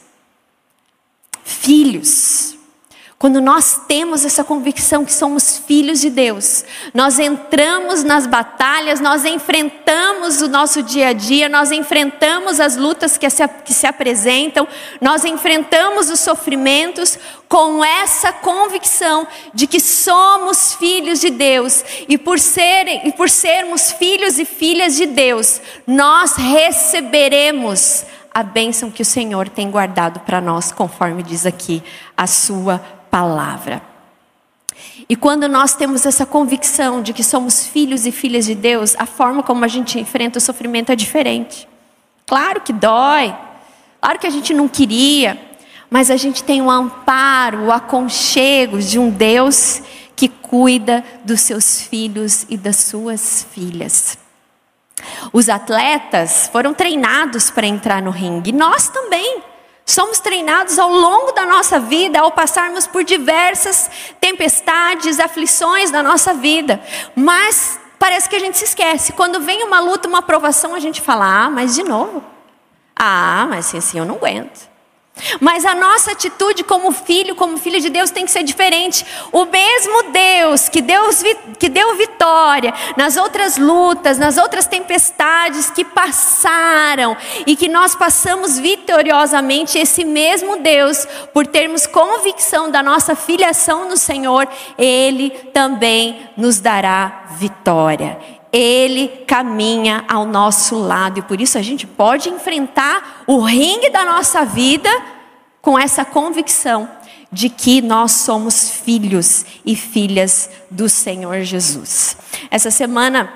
Filhos. 1.44 2.56
Quando 3.24 3.40
nós 3.40 3.80
temos 3.88 4.26
essa 4.26 4.44
convicção 4.44 5.06
que 5.06 5.14
somos 5.14 5.58
filhos 5.58 6.02
de 6.02 6.10
Deus, 6.10 6.66
nós 6.94 7.20
entramos 7.20 8.04
nas 8.04 8.28
batalhas, 8.28 9.00
nós 9.00 9.24
enfrentamos 9.24 10.42
o 10.42 10.50
nosso 10.50 10.84
dia 10.84 11.08
a 11.08 11.14
dia, 11.14 11.48
nós 11.48 11.72
enfrentamos 11.72 12.60
as 12.60 12.76
lutas 12.76 13.18
que 13.18 13.30
se, 13.30 13.48
que 13.64 13.74
se 13.74 13.88
apresentam, 13.88 14.68
nós 15.00 15.24
enfrentamos 15.24 16.10
os 16.10 16.20
sofrimentos 16.20 17.18
com 17.48 17.82
essa 17.82 18.34
convicção 18.34 19.26
de 19.54 19.68
que 19.68 19.80
somos 19.80 20.74
filhos 20.74 21.22
de 21.22 21.30
Deus. 21.30 21.82
E 22.10 22.18
por 22.18 22.38
e 22.38 23.12
por 23.14 23.30
sermos 23.30 23.94
filhos 23.94 24.38
e 24.38 24.44
filhas 24.44 24.98
de 24.98 25.06
Deus, 25.06 25.62
nós 25.88 26.36
receberemos 26.36 28.04
a 28.34 28.44
bênção 28.44 28.92
que 28.92 29.02
o 29.02 29.06
Senhor 29.06 29.48
tem 29.48 29.72
guardado 29.72 30.20
para 30.20 30.42
nós, 30.42 30.74
conforme 30.74 31.24
diz 31.24 31.46
aqui 31.46 31.82
a 32.18 32.28
sua 32.28 32.84
palavra. 33.14 33.80
E 35.08 35.16
quando 35.16 35.48
nós 35.48 35.76
temos 35.76 36.04
essa 36.04 36.26
convicção 36.26 37.04
de 37.04 37.14
que 37.14 37.24
somos 37.24 37.64
filhos 37.64 38.08
e 38.08 38.12
filhas 38.12 38.44
de 38.44 38.56
Deus, 38.56 38.96
a 38.98 39.06
forma 39.06 39.44
como 39.44 39.64
a 39.64 39.68
gente 39.68 40.00
enfrenta 40.00 40.40
o 40.40 40.42
sofrimento 40.42 40.92
é 40.92 40.96
diferente. 40.96 41.68
Claro 42.26 42.62
que 42.62 42.74
dói, 42.74 43.36
claro 44.02 44.18
que 44.18 44.26
a 44.26 44.32
gente 44.32 44.52
não 44.52 44.68
queria, 44.68 45.40
mas 45.92 46.10
a 46.10 46.18
gente 46.18 46.44
tem 46.44 46.60
o 46.64 46.72
amparo, 46.72 47.66
o 47.66 47.72
aconchego 47.72 48.80
de 48.80 48.98
um 48.98 49.12
Deus 49.12 49.84
que 50.16 50.28
cuida 50.28 51.04
dos 51.24 51.42
seus 51.42 51.84
filhos 51.84 52.48
e 52.50 52.58
das 52.58 52.78
suas 52.78 53.46
filhas. 53.54 54.18
Os 55.32 55.50
atletas 55.50 56.50
foram 56.52 56.74
treinados 56.74 57.52
para 57.52 57.68
entrar 57.68 58.02
no 58.02 58.10
ringue, 58.10 58.52
nós 58.52 58.90
também. 58.90 59.53
Somos 59.86 60.20
treinados 60.20 60.80
ao 60.80 60.90
longo 60.90 61.34
da 61.34 61.46
nossa 61.46 61.80
vida, 61.80 62.20
ao 62.20 62.32
passarmos 62.32 62.88
por 62.88 63.04
diversas 63.04 63.90
tempestades, 64.20 65.20
aflições 65.20 65.92
da 65.92 66.02
nossa 66.02 66.34
vida. 66.34 66.82
Mas 67.16 67.80
parece 68.00 68.30
que 68.30 68.36
a 68.36 68.40
gente 68.40 68.58
se 68.58 68.66
esquece. 68.66 69.14
Quando 69.14 69.42
vem 69.42 69.64
uma 69.64 69.80
luta, 69.80 70.08
uma 70.08 70.20
aprovação, 70.20 70.74
a 70.74 70.80
gente 70.80 71.02
fala: 71.02 71.46
ah, 71.46 71.50
mas 71.50 71.76
de 71.76 71.84
novo. 71.84 72.24
Ah, 72.96 73.46
mas 73.50 73.68
assim, 73.68 73.78
assim 73.78 74.00
eu 74.00 74.06
não 74.06 74.16
aguento. 74.16 74.73
Mas 75.40 75.64
a 75.64 75.76
nossa 75.76 76.12
atitude 76.12 76.64
como 76.64 76.92
filho, 76.92 77.36
como 77.36 77.58
filho 77.58 77.80
de 77.80 77.90
Deus, 77.90 78.10
tem 78.10 78.26
que 78.26 78.32
ser 78.32 78.44
diferente. 78.44 79.06
O 79.32 79.46
mesmo 79.46 80.12
Deus 80.12 80.68
que, 80.68 80.82
Deus 80.82 81.22
que 81.60 81.70
deu 81.70 81.96
vitória 81.96 82.74
nas 82.98 83.16
outras 83.16 83.58
lutas, 83.58 84.18
nas 84.18 84.38
outras 84.38 84.66
tempestades 84.66 85.70
que 85.70 85.86
passaram 85.86 87.16
e 87.46 87.56
que 87.56 87.70
nós 87.70 87.96
passamos 87.96 88.58
vitoriosamente, 88.58 89.78
esse 89.78 90.04
mesmo 90.04 90.58
Deus, 90.58 91.08
por 91.32 91.46
termos 91.46 91.86
convicção 91.86 92.70
da 92.70 92.82
nossa 92.82 93.16
filiação 93.16 93.88
no 93.88 93.98
Senhor, 93.98 94.48
Ele 94.78 95.30
também 95.54 96.30
nos 96.36 96.60
dará 96.60 97.26
vitória. 97.38 98.43
Ele 98.54 99.08
caminha 99.26 100.06
ao 100.08 100.26
nosso 100.26 100.78
lado 100.78 101.18
e 101.20 101.24
por 101.24 101.42
isso 101.42 101.58
a 101.58 101.62
gente 101.62 101.88
pode 101.88 102.30
enfrentar 102.30 103.24
o 103.26 103.40
ringue 103.42 103.90
da 103.90 104.06
nossa 104.06 104.46
vida 104.46 104.90
com 105.60 105.78
essa 105.78 106.06
convicção 106.06 106.88
de 107.32 107.50
que 107.50 107.82
nós 107.82 108.12
somos 108.12 108.70
filhos 108.70 109.44
e 109.66 109.76
filhas 109.76 110.52
do 110.70 110.88
Senhor 110.88 111.42
Jesus. 111.42 112.16
Essa 112.52 112.70
semana 112.70 113.34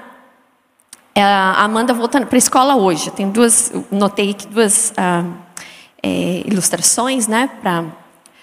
é, 1.18 1.24
a 1.24 1.64
Amanda 1.64 1.96
voltando 1.96 2.28
para 2.28 2.36
a 2.36 2.38
escola 2.38 2.76
hoje. 2.76 3.10
Tem 3.10 3.28
duas, 3.28 3.72
notei 3.90 4.30
aqui 4.30 4.46
duas 4.46 4.94
ah, 4.96 5.24
é, 6.04 6.44
ilustrações, 6.46 7.26
né, 7.26 7.50
para 7.60 7.86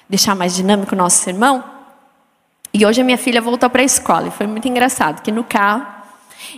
deixar 0.09 0.35
mais 0.35 0.57
dinâmico 0.57 0.93
o 0.93 0.99
nosso 0.99 1.23
sermão. 1.23 1.63
E 2.73 2.85
hoje 2.85 3.01
a 3.01 3.05
minha 3.05 3.17
filha 3.17 3.41
voltou 3.41 3.71
para 3.71 3.83
a 3.83 3.85
escola 3.85 4.27
e 4.27 4.31
foi 4.33 4.49
muito 4.49 4.67
engraçado 4.67 5.23
que 5.23 5.31
no 5.31 5.45
carro 5.45 5.87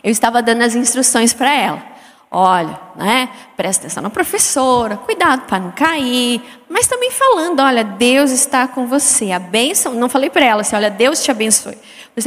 eu 0.02 0.10
estava 0.10 0.42
dando 0.42 0.62
as 0.62 0.74
instruções 0.74 1.32
para 1.32 1.52
ela. 1.52 1.96
Olha, 2.30 2.78
né? 2.96 3.28
Presta 3.56 3.82
atenção 3.82 4.02
na 4.02 4.10
professora, 4.10 4.96
cuidado 4.96 5.42
para 5.46 5.60
não 5.60 5.70
cair, 5.70 6.42
mas 6.68 6.86
também 6.88 7.10
falando, 7.10 7.60
olha, 7.60 7.84
Deus 7.84 8.30
está 8.30 8.66
com 8.66 8.86
você. 8.86 9.30
A 9.30 9.38
bênção, 9.38 9.94
não 9.94 10.08
falei 10.08 10.28
para 10.28 10.44
ela 10.44 10.60
assim, 10.62 10.74
olha, 10.74 10.90
Deus 10.90 11.22
te 11.22 11.30
abençoe. 11.30 11.78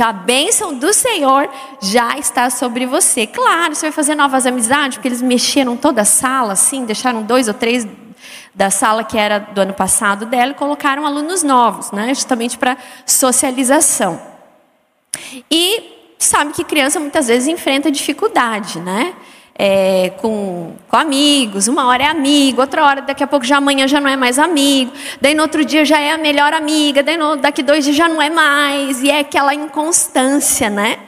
A 0.02 0.14
bênção 0.14 0.74
do 0.74 0.94
Senhor 0.94 1.50
já 1.82 2.18
está 2.18 2.50
sobre 2.50 2.86
você. 2.86 3.28
Claro, 3.28 3.76
você 3.76 3.88
vai 3.88 3.92
fazer 3.92 4.16
novas 4.16 4.46
amizades, 4.46 4.98
porque 4.98 5.08
eles 5.08 5.22
mexeram 5.22 5.76
toda 5.76 6.02
a 6.02 6.06
sala, 6.06 6.54
assim, 6.54 6.86
deixaram 6.86 7.24
dois 7.24 7.48
ou 7.48 7.54
três 7.54 7.86
da 8.56 8.70
sala 8.70 9.04
que 9.04 9.18
era 9.18 9.40
do 9.40 9.62
ano 9.62 9.74
passado 9.74 10.26
dela 10.26 10.52
e 10.52 10.56
colocaram 10.56 11.06
alunos 11.06 11.44
novos, 11.44 11.92
né? 11.92 12.14
Justamente 12.14 12.58
para 12.58 12.78
socialização. 13.06 14.22
E 15.52 15.99
sabe 16.26 16.52
que 16.54 16.64
criança 16.64 17.00
muitas 17.00 17.28
vezes 17.28 17.48
enfrenta 17.48 17.90
dificuldade, 17.90 18.80
né? 18.80 19.14
É, 19.62 20.12
com, 20.22 20.74
com 20.88 20.96
amigos, 20.96 21.68
uma 21.68 21.86
hora 21.88 22.04
é 22.04 22.08
amigo, 22.08 22.62
outra 22.62 22.86
hora, 22.86 23.02
daqui 23.02 23.22
a 23.22 23.28
pouco 23.28 23.46
já 23.46 23.58
amanhã 23.58 23.88
já 23.88 24.00
não 24.00 24.10
é 24.10 24.16
mais 24.16 24.40
amigo, 24.40 24.94
daí 25.20 25.34
no 25.34 25.42
outro 25.42 25.66
dia 25.66 25.84
já 25.84 26.00
é 26.00 26.12
a 26.12 26.18
melhor 26.18 26.54
amiga, 26.54 27.04
daí 27.04 27.18
no, 27.18 27.36
daqui 27.36 27.62
dois 27.62 27.84
dias 27.84 27.98
já 27.98 28.08
não 28.08 28.22
é 28.22 28.30
mais, 28.30 29.02
e 29.02 29.10
é 29.10 29.20
aquela 29.20 29.54
inconstância, 29.54 30.70
né? 30.70 31.00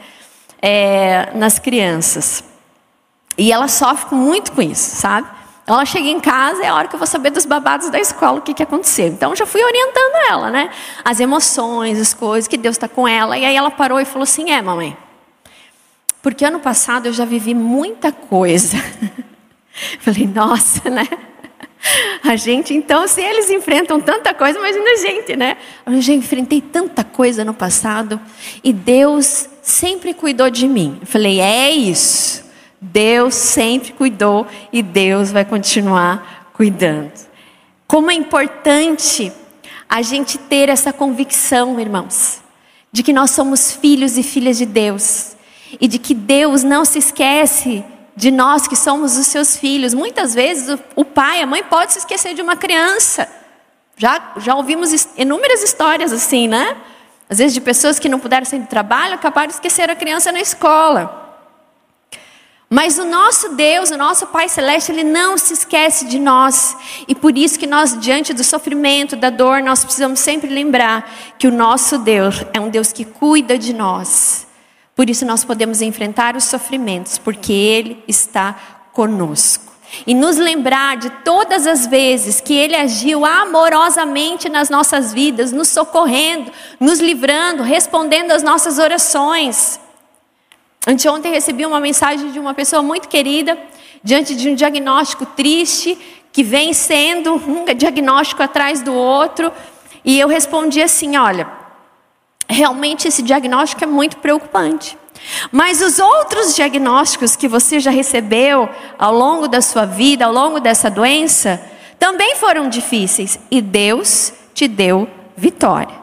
É, 0.61 1.29
nas 1.33 1.59
crianças. 1.59 2.43
E 3.37 3.51
ela 3.51 3.67
sofre 3.67 4.15
muito 4.15 4.51
com 4.51 4.61
isso, 4.61 4.97
sabe? 4.97 5.27
Ela 5.65 5.85
chega 5.85 6.07
em 6.07 6.19
casa, 6.19 6.63
é 6.63 6.67
a 6.67 6.75
hora 6.75 6.87
que 6.87 6.95
eu 6.95 6.99
vou 6.99 7.07
saber 7.07 7.29
dos 7.29 7.45
babados 7.45 7.89
da 7.89 7.99
escola, 7.99 8.39
o 8.39 8.41
que, 8.41 8.53
que 8.53 8.63
aconteceu. 8.63 9.07
Então, 9.07 9.35
já 9.35 9.45
fui 9.45 9.63
orientando 9.63 10.29
ela, 10.29 10.49
né? 10.49 10.69
As 11.05 11.19
emoções, 11.19 11.99
as 11.99 12.13
coisas, 12.13 12.47
que 12.47 12.57
Deus 12.57 12.75
está 12.75 12.87
com 12.87 13.07
ela. 13.07 13.37
E 13.37 13.45
aí 13.45 13.55
ela 13.55 13.71
parou 13.71 13.99
e 13.99 14.05
falou 14.05 14.23
assim: 14.23 14.51
É, 14.51 14.61
mamãe, 14.61 14.97
porque 16.21 16.45
ano 16.45 16.59
passado 16.59 17.07
eu 17.07 17.13
já 17.13 17.25
vivi 17.25 17.53
muita 17.53 18.11
coisa. 18.11 18.77
Falei, 19.99 20.27
nossa, 20.27 20.89
né? 20.89 21.07
A 22.23 22.35
gente, 22.35 22.73
então, 22.73 23.07
se 23.07 23.21
eles 23.21 23.49
enfrentam 23.49 23.99
tanta 23.99 24.33
coisa, 24.33 24.59
imagina 24.59 24.91
a 24.91 24.95
gente, 24.97 25.35
né? 25.35 25.57
Eu 25.85 25.99
já 25.99 26.13
enfrentei 26.13 26.61
tanta 26.61 27.03
coisa 27.03 27.43
no 27.43 27.53
passado 27.53 28.21
e 28.63 28.71
Deus 28.71 29.49
sempre 29.63 30.13
cuidou 30.13 30.49
de 30.49 30.67
mim. 30.67 30.99
Eu 31.01 31.07
falei, 31.07 31.39
é 31.39 31.71
isso. 31.71 32.43
Deus 32.81 33.35
sempre 33.35 33.93
cuidou 33.93 34.47
e 34.73 34.81
Deus 34.81 35.31
vai 35.31 35.45
continuar 35.45 36.49
cuidando. 36.51 37.11
Como 37.85 38.09
é 38.09 38.15
importante 38.15 39.31
a 39.87 40.01
gente 40.01 40.39
ter 40.39 40.67
essa 40.67 40.91
convicção, 40.91 41.79
irmãos, 41.79 42.41
de 42.91 43.03
que 43.03 43.13
nós 43.13 43.31
somos 43.31 43.71
filhos 43.71 44.17
e 44.17 44.23
filhas 44.23 44.57
de 44.57 44.65
Deus 44.65 45.35
e 45.79 45.87
de 45.87 45.99
que 45.99 46.15
Deus 46.15 46.63
não 46.63 46.83
se 46.83 46.97
esquece 46.97 47.85
de 48.15 48.31
nós 48.31 48.67
que 48.67 48.75
somos 48.75 49.15
os 49.15 49.27
seus 49.27 49.55
filhos. 49.55 49.93
Muitas 49.93 50.33
vezes 50.33 50.79
o 50.95 51.05
pai, 51.05 51.41
a 51.41 51.45
mãe 51.45 51.63
pode 51.63 51.93
se 51.93 51.99
esquecer 51.99 52.33
de 52.33 52.41
uma 52.41 52.55
criança. 52.55 53.29
Já, 53.95 54.33
já 54.37 54.55
ouvimos 54.55 55.07
inúmeras 55.15 55.61
histórias 55.61 56.11
assim, 56.11 56.47
né? 56.47 56.75
Às 57.29 57.37
vezes 57.37 57.53
de 57.53 57.61
pessoas 57.61 57.99
que 57.99 58.09
não 58.09 58.19
puderam 58.19 58.45
sair 58.45 58.59
do 58.59 58.67
trabalho, 58.67 59.13
acabaram 59.13 59.47
de 59.47 59.53
esquecer 59.53 59.89
a 59.91 59.95
criança 59.95 60.31
na 60.31 60.41
escola. 60.41 61.20
Mas 62.73 62.97
o 62.97 63.03
nosso 63.03 63.49
Deus, 63.49 63.91
o 63.91 63.97
nosso 63.97 64.27
Pai 64.27 64.47
Celeste, 64.47 64.93
Ele 64.93 65.03
não 65.03 65.37
se 65.37 65.51
esquece 65.51 66.05
de 66.05 66.17
nós. 66.17 66.77
E 67.05 67.13
por 67.13 67.37
isso 67.37 67.59
que 67.59 67.67
nós, 67.67 67.99
diante 67.99 68.33
do 68.33 68.45
sofrimento, 68.45 69.17
da 69.17 69.29
dor, 69.29 69.61
nós 69.61 69.83
precisamos 69.83 70.21
sempre 70.21 70.49
lembrar 70.49 71.35
que 71.37 71.49
o 71.49 71.51
nosso 71.51 71.97
Deus 71.97 72.45
é 72.53 72.61
um 72.61 72.69
Deus 72.69 72.93
que 72.93 73.03
cuida 73.03 73.57
de 73.57 73.73
nós. 73.73 74.47
Por 74.95 75.09
isso 75.09 75.25
nós 75.25 75.43
podemos 75.43 75.81
enfrentar 75.81 76.37
os 76.37 76.45
sofrimentos, 76.45 77.17
porque 77.17 77.51
Ele 77.51 78.01
está 78.07 78.55
conosco. 78.93 79.73
E 80.07 80.13
nos 80.13 80.37
lembrar 80.37 80.95
de 80.95 81.09
todas 81.25 81.67
as 81.67 81.85
vezes 81.85 82.39
que 82.39 82.53
Ele 82.53 82.77
agiu 82.77 83.25
amorosamente 83.25 84.47
nas 84.47 84.69
nossas 84.69 85.11
vidas, 85.11 85.51
nos 85.51 85.67
socorrendo, 85.67 86.49
nos 86.79 87.01
livrando, 87.01 87.63
respondendo 87.63 88.31
às 88.31 88.43
nossas 88.43 88.79
orações. 88.79 89.77
Anteontem 90.87 91.31
recebi 91.31 91.65
uma 91.65 91.79
mensagem 91.79 92.31
de 92.31 92.39
uma 92.39 92.53
pessoa 92.53 92.81
muito 92.81 93.07
querida, 93.07 93.57
diante 94.03 94.35
de 94.35 94.49
um 94.49 94.55
diagnóstico 94.55 95.25
triste, 95.25 95.97
que 96.31 96.43
vem 96.43 96.73
sendo 96.73 97.35
um 97.35 97.65
diagnóstico 97.75 98.41
atrás 98.41 98.81
do 98.81 98.93
outro, 98.93 99.51
e 100.03 100.19
eu 100.19 100.27
respondi 100.27 100.81
assim: 100.81 101.17
olha, 101.17 101.47
realmente 102.49 103.07
esse 103.07 103.21
diagnóstico 103.21 103.83
é 103.83 103.87
muito 103.87 104.17
preocupante. 104.17 104.97
Mas 105.51 105.81
os 105.81 105.99
outros 105.99 106.55
diagnósticos 106.55 107.35
que 107.35 107.47
você 107.47 107.79
já 107.79 107.91
recebeu 107.91 108.67
ao 108.97 109.13
longo 109.13 109.47
da 109.47 109.61
sua 109.61 109.85
vida, 109.85 110.25
ao 110.25 110.33
longo 110.33 110.59
dessa 110.59 110.89
doença, 110.89 111.61
também 111.99 112.35
foram 112.35 112.67
difíceis 112.67 113.39
e 113.51 113.61
Deus 113.61 114.33
te 114.55 114.67
deu 114.67 115.07
vitória. 115.37 115.93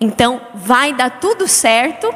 Então, 0.00 0.40
vai 0.54 0.94
dar 0.94 1.20
tudo 1.20 1.46
certo, 1.46 2.12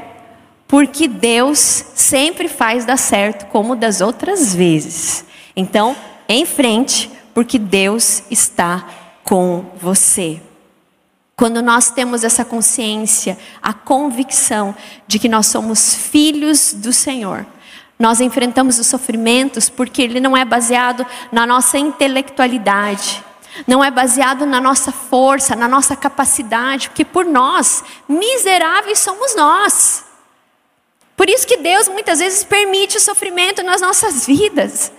porque 0.69 1.07
Deus 1.07 1.59
sempre 1.95 2.49
faz 2.49 2.85
dar 2.85 2.97
certo, 2.97 3.47
como 3.47 3.77
das 3.77 4.01
outras 4.01 4.55
vezes. 4.55 5.25
Então, 5.55 5.97
em 6.29 6.45
frente, 6.45 7.11
porque 7.33 7.59
Deus 7.59 8.23
está 8.31 8.87
com 9.23 9.67
você. 9.77 10.41
Quando 11.37 11.61
nós 11.61 11.91
temos 11.91 12.25
essa 12.25 12.45
consciência, 12.45 13.39
a 13.63 13.75
convicção 13.75 14.75
de 15.07 15.19
que 15.19 15.29
nós 15.29 15.47
somos 15.47 15.95
filhos 15.95 16.73
do 16.73 16.93
Senhor, 16.93 17.45
nós 17.99 18.21
enfrentamos 18.21 18.79
os 18.79 18.87
sofrimentos 18.87 19.69
porque 19.69 20.01
ele 20.01 20.19
não 20.19 20.37
é 20.37 20.45
baseado 20.45 21.07
na 21.31 21.47
nossa 21.47 21.79
intelectualidade, 21.79 23.23
não 23.67 23.85
é 23.85 23.91
baseado 23.91 24.47
na 24.47 24.61
nossa 24.61 24.91
força, 24.91 25.55
na 25.55 25.69
nossa 25.69 25.95
capacidade, 25.95 26.89
porque 26.89 27.05
por 27.05 27.25
nós, 27.25 27.85
miseráveis 28.09 28.99
somos 28.99 29.37
nós. 29.37 30.06
Por 31.17 31.31
isso 31.31 31.47
que 31.47 31.57
Deus 31.57 31.89
muitas 31.89 32.19
vezes 32.19 32.45
permite 32.45 32.99
o 32.99 33.01
sofrimento 33.01 33.63
nas 33.63 33.81
nossas 33.81 34.27
vidas. 34.27 34.93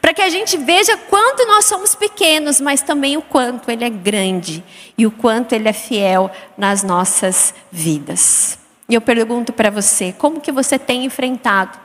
Para 0.00 0.12
que 0.12 0.20
a 0.20 0.28
gente 0.28 0.56
veja 0.56 0.96
quanto 0.96 1.46
nós 1.46 1.64
somos 1.64 1.94
pequenos, 1.94 2.60
mas 2.60 2.82
também 2.82 3.16
o 3.16 3.22
quanto 3.22 3.70
Ele 3.70 3.84
é 3.84 3.88
grande 3.88 4.62
e 4.96 5.06
o 5.06 5.10
quanto 5.10 5.54
Ele 5.54 5.68
é 5.68 5.72
fiel 5.72 6.30
nas 6.56 6.82
nossas 6.82 7.54
vidas. 7.70 8.58
E 8.88 8.94
eu 8.94 9.00
pergunto 9.00 9.52
para 9.52 9.70
você, 9.70 10.12
como 10.12 10.40
que 10.40 10.50
você 10.50 10.78
tem 10.78 11.04
enfrentado 11.04 11.78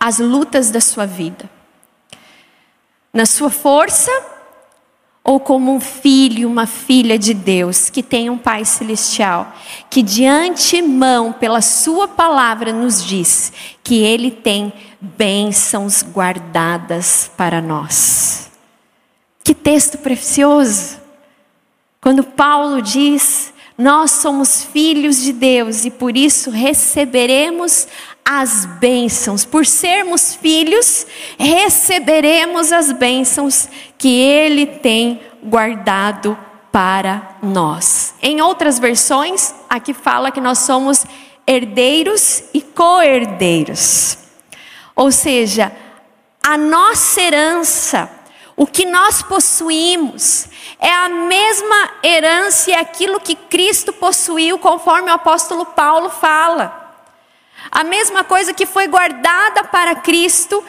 as 0.00 0.18
lutas 0.18 0.70
da 0.70 0.80
sua 0.80 1.06
vida? 1.06 1.48
Na 3.12 3.26
sua 3.26 3.50
força 3.50 4.10
ou 5.26 5.40
como 5.40 5.74
um 5.74 5.80
filho, 5.80 6.48
uma 6.48 6.66
filha 6.66 7.18
de 7.18 7.34
Deus, 7.34 7.90
que 7.90 8.00
tem 8.00 8.30
um 8.30 8.38
Pai 8.38 8.64
celestial, 8.64 9.52
que 9.90 10.00
de 10.00 10.24
antemão, 10.24 11.32
pela 11.32 11.60
Sua 11.60 12.06
palavra, 12.06 12.72
nos 12.72 13.04
diz 13.04 13.52
que 13.82 14.04
Ele 14.04 14.30
tem 14.30 14.72
bênçãos 15.00 16.04
guardadas 16.04 17.28
para 17.36 17.60
nós. 17.60 18.48
Que 19.42 19.52
texto 19.52 19.98
precioso! 19.98 21.00
Quando 22.00 22.22
Paulo 22.22 22.80
diz: 22.80 23.52
Nós 23.76 24.12
somos 24.12 24.62
filhos 24.62 25.20
de 25.20 25.32
Deus 25.32 25.84
e 25.84 25.90
por 25.90 26.16
isso 26.16 26.50
receberemos 26.50 27.88
as 28.28 28.66
bênçãos. 28.66 29.44
Por 29.44 29.64
sermos 29.64 30.34
filhos, 30.34 31.06
receberemos 31.38 32.72
as 32.72 32.90
bênçãos 32.90 33.68
que 33.96 34.20
Ele 34.20 34.66
tem 34.66 35.20
guardado 35.44 36.36
para 36.72 37.36
nós. 37.40 38.14
Em 38.20 38.42
outras 38.42 38.80
versões, 38.80 39.54
aqui 39.70 39.94
fala 39.94 40.32
que 40.32 40.40
nós 40.40 40.58
somos 40.58 41.06
herdeiros 41.46 42.42
e 42.52 42.60
co-herdeiros. 42.60 44.18
Ou 44.96 45.12
seja, 45.12 45.70
a 46.44 46.58
nossa 46.58 47.20
herança, 47.20 48.10
o 48.56 48.66
que 48.66 48.84
nós 48.84 49.22
possuímos, 49.22 50.48
é 50.80 50.92
a 50.92 51.08
mesma 51.08 51.90
herança 52.02 52.70
e 52.70 52.74
aquilo 52.74 53.20
que 53.20 53.36
Cristo 53.36 53.92
possuiu, 53.92 54.58
conforme 54.58 55.10
o 55.10 55.14
apóstolo 55.14 55.64
Paulo 55.66 56.10
fala. 56.10 56.85
A 57.76 57.84
mesma 57.84 58.24
coisa 58.24 58.54
que 58.54 58.64
foi 58.64 58.88
guardada 58.88 59.62
para 59.64 59.96
Cristo, 59.96 60.64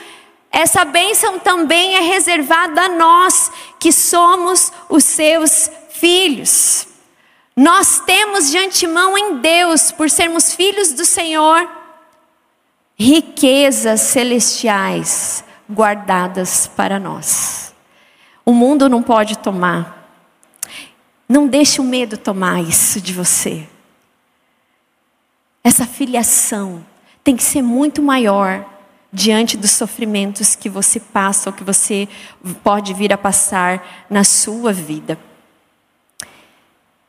essa 0.52 0.84
bênção 0.84 1.40
também 1.40 1.96
é 1.96 2.02
reservada 2.02 2.82
a 2.82 2.90
nós, 2.90 3.50
que 3.80 3.94
somos 3.94 4.74
os 4.90 5.06
seus 5.06 5.72
filhos. 5.90 6.86
Nós 7.56 8.02
temos 8.02 8.52
de 8.52 8.58
antemão 8.58 9.18
em 9.18 9.38
Deus, 9.38 9.90
por 9.90 10.10
sermos 10.10 10.54
filhos 10.54 10.92
do 10.92 11.06
Senhor, 11.06 11.66
riquezas 13.00 14.02
celestiais 14.02 15.46
guardadas 15.72 16.68
para 16.68 17.00
nós. 17.00 17.74
O 18.46 18.52
mundo 18.52 18.90
não 18.90 19.02
pode 19.02 19.38
tomar. 19.38 20.12
Não 21.30 21.48
deixe 21.48 21.80
o 21.80 21.86
medo 21.86 22.18
tomar 22.18 22.62
isso 22.62 23.00
de 23.00 23.14
você. 23.14 23.66
Essa 25.64 25.86
filiação 25.86 26.86
tem 27.28 27.36
que 27.36 27.44
ser 27.44 27.62
muito 27.62 28.02
maior 28.02 28.66
diante 29.12 29.58
dos 29.58 29.72
sofrimentos 29.72 30.56
que 30.56 30.70
você 30.70 30.98
passa 30.98 31.50
ou 31.50 31.54
que 31.54 31.62
você 31.62 32.08
pode 32.64 32.94
vir 32.94 33.12
a 33.12 33.18
passar 33.18 34.06
na 34.10 34.24
sua 34.24 34.72
vida. 34.72 35.20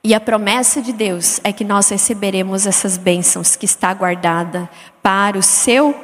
E 0.02 0.12
a 0.12 0.18
promessa 0.18 0.82
de 0.82 0.92
Deus 0.92 1.40
é 1.44 1.52
que 1.52 1.62
nós 1.62 1.88
receberemos 1.90 2.66
essas 2.66 2.96
bênçãos 2.96 3.54
que 3.54 3.64
está 3.64 3.94
guardada 3.94 4.68
para 5.00 5.38
o 5.38 5.42
seu 5.42 5.94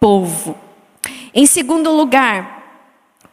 povo. 0.00 0.56
Em 1.34 1.44
segundo 1.44 1.92
lugar, 1.92 2.80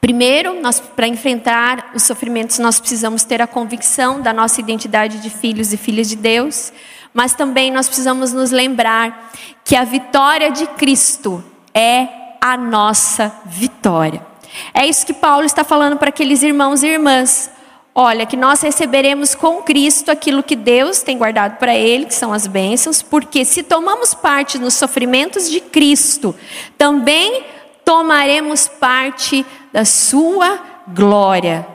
primeiro, 0.02 0.56
para 0.94 1.08
enfrentar 1.08 1.92
os 1.96 2.04
sofrimentos, 2.04 2.60
nós 2.60 2.82
precisamos 2.82 3.24
ter 3.24 3.42
a 3.42 3.48
convicção 3.48 4.20
da 4.20 4.34
nossa 4.34 4.60
identidade 4.60 5.22
de 5.22 5.30
filhos 5.30 5.72
e 5.72 5.78
filhas 5.78 6.10
de 6.10 6.18
Deus 6.18 6.74
mas 7.18 7.34
também 7.34 7.72
nós 7.72 7.88
precisamos 7.88 8.32
nos 8.32 8.52
lembrar 8.52 9.32
que 9.66 9.76
a 9.76 9.84
vitória 9.84 10.52
de 10.52 10.68
Cristo 10.68 11.44
é 11.74 12.08
a 12.40 12.56
nossa 12.56 13.34
vitória. 13.44 14.24
É 14.72 14.86
isso 14.86 15.04
que 15.04 15.14
Paulo 15.14 15.44
está 15.44 15.64
falando 15.64 15.98
para 15.98 16.10
aqueles 16.10 16.44
irmãos 16.44 16.84
e 16.84 16.88
irmãs. 16.88 17.50
Olha, 17.96 18.24
que 18.28 18.38
nós 18.38 18.62
receberemos 18.62 19.34
com 19.34 19.64
Cristo 19.64 20.12
aquilo 20.12 20.44
que 20.44 20.56
Deus 20.56 21.02
tem 21.02 21.18
guardado 21.18 21.58
para 21.58 21.74
Ele, 21.74 22.06
que 22.06 22.14
são 22.14 22.32
as 22.32 22.46
bênçãos, 22.46 23.02
porque 23.02 23.44
se 23.44 23.64
tomamos 23.64 24.14
parte 24.14 24.60
nos 24.60 24.76
sofrimentos 24.76 25.50
de 25.50 25.60
Cristo, 25.60 26.36
também 26.78 27.44
tomaremos 27.84 28.68
parte 28.68 29.44
da 29.74 29.84
Sua 29.84 30.60
glória. 30.88 31.68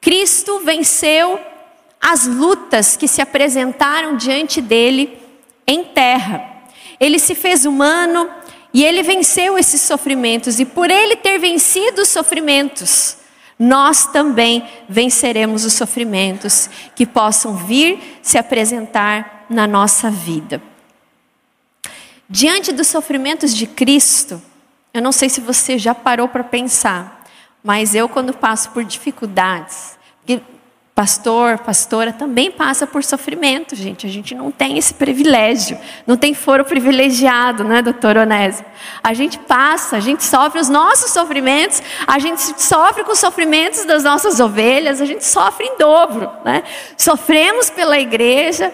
Cristo 0.00 0.60
venceu 0.60 1.40
as 2.00 2.26
lutas 2.26 2.96
que 2.96 3.06
se 3.06 3.20
apresentaram 3.20 4.16
diante 4.16 4.60
dele 4.60 5.18
em 5.66 5.84
terra. 5.84 6.42
Ele 6.98 7.18
se 7.18 7.34
fez 7.34 7.64
humano 7.64 8.28
e 8.72 8.84
ele 8.84 9.02
venceu 9.02 9.58
esses 9.58 9.80
sofrimentos, 9.80 10.60
e 10.60 10.64
por 10.64 10.90
ele 10.90 11.16
ter 11.16 11.38
vencido 11.38 12.02
os 12.02 12.08
sofrimentos, 12.08 13.16
nós 13.58 14.06
também 14.06 14.64
venceremos 14.88 15.64
os 15.64 15.72
sofrimentos 15.72 16.70
que 16.94 17.04
possam 17.04 17.56
vir 17.56 18.20
se 18.22 18.38
apresentar 18.38 19.46
na 19.50 19.66
nossa 19.66 20.08
vida. 20.08 20.62
Diante 22.28 22.70
dos 22.70 22.86
sofrimentos 22.86 23.54
de 23.54 23.66
Cristo, 23.66 24.40
eu 24.94 25.02
não 25.02 25.10
sei 25.10 25.28
se 25.28 25.40
você 25.40 25.76
já 25.76 25.94
parou 25.94 26.28
para 26.28 26.44
pensar, 26.44 27.24
mas 27.62 27.94
eu, 27.94 28.08
quando 28.08 28.32
passo 28.32 28.70
por 28.70 28.84
dificuldades, 28.84 29.98
pastor, 31.00 31.56
pastora 31.60 32.12
também 32.12 32.50
passa 32.50 32.86
por 32.86 33.02
sofrimento, 33.02 33.74
gente. 33.74 34.06
A 34.06 34.10
gente 34.10 34.34
não 34.34 34.50
tem 34.50 34.76
esse 34.76 34.92
privilégio, 34.92 35.78
não 36.06 36.14
tem 36.14 36.34
foro 36.34 36.62
privilegiado, 36.62 37.64
né, 37.64 37.80
doutor 37.80 38.18
Onésio? 38.18 38.66
A 39.02 39.14
gente 39.14 39.38
passa, 39.38 39.96
a 39.96 40.00
gente 40.00 40.22
sofre 40.22 40.60
os 40.60 40.68
nossos 40.68 41.10
sofrimentos, 41.10 41.82
a 42.06 42.18
gente 42.18 42.42
sofre 42.60 43.02
com 43.02 43.12
os 43.12 43.18
sofrimentos 43.18 43.86
das 43.86 44.04
nossas 44.04 44.40
ovelhas, 44.40 45.00
a 45.00 45.06
gente 45.06 45.24
sofre 45.24 45.64
em 45.64 45.78
dobro, 45.78 46.30
né? 46.44 46.64
Sofremos 46.98 47.70
pela 47.70 47.98
igreja, 47.98 48.70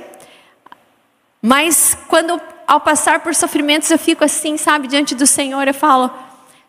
mas 1.41 1.97
quando 2.09 2.41
ao 2.67 2.81
passar 2.81 3.21
por 3.21 3.37
sofrimentos 3.37 3.89
eu 3.89 4.01
fico 4.01 4.25
assim, 4.25 4.57
sabe, 4.57 4.89
diante 4.89 5.15
do 5.15 5.29
Senhor, 5.29 5.69
eu 5.69 5.75
falo: 5.75 6.11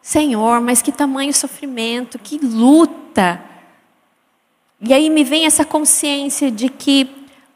Senhor, 0.04 0.62
mas 0.62 0.84
que 0.84 0.92
tamanho 0.92 1.34
sofrimento, 1.34 2.20
que 2.20 2.38
luta 2.38 3.42
e 4.80 4.94
aí 4.94 5.10
me 5.10 5.24
vem 5.24 5.46
essa 5.46 5.66
consciência 5.66 6.52
de 6.52 6.70
que 6.70 7.10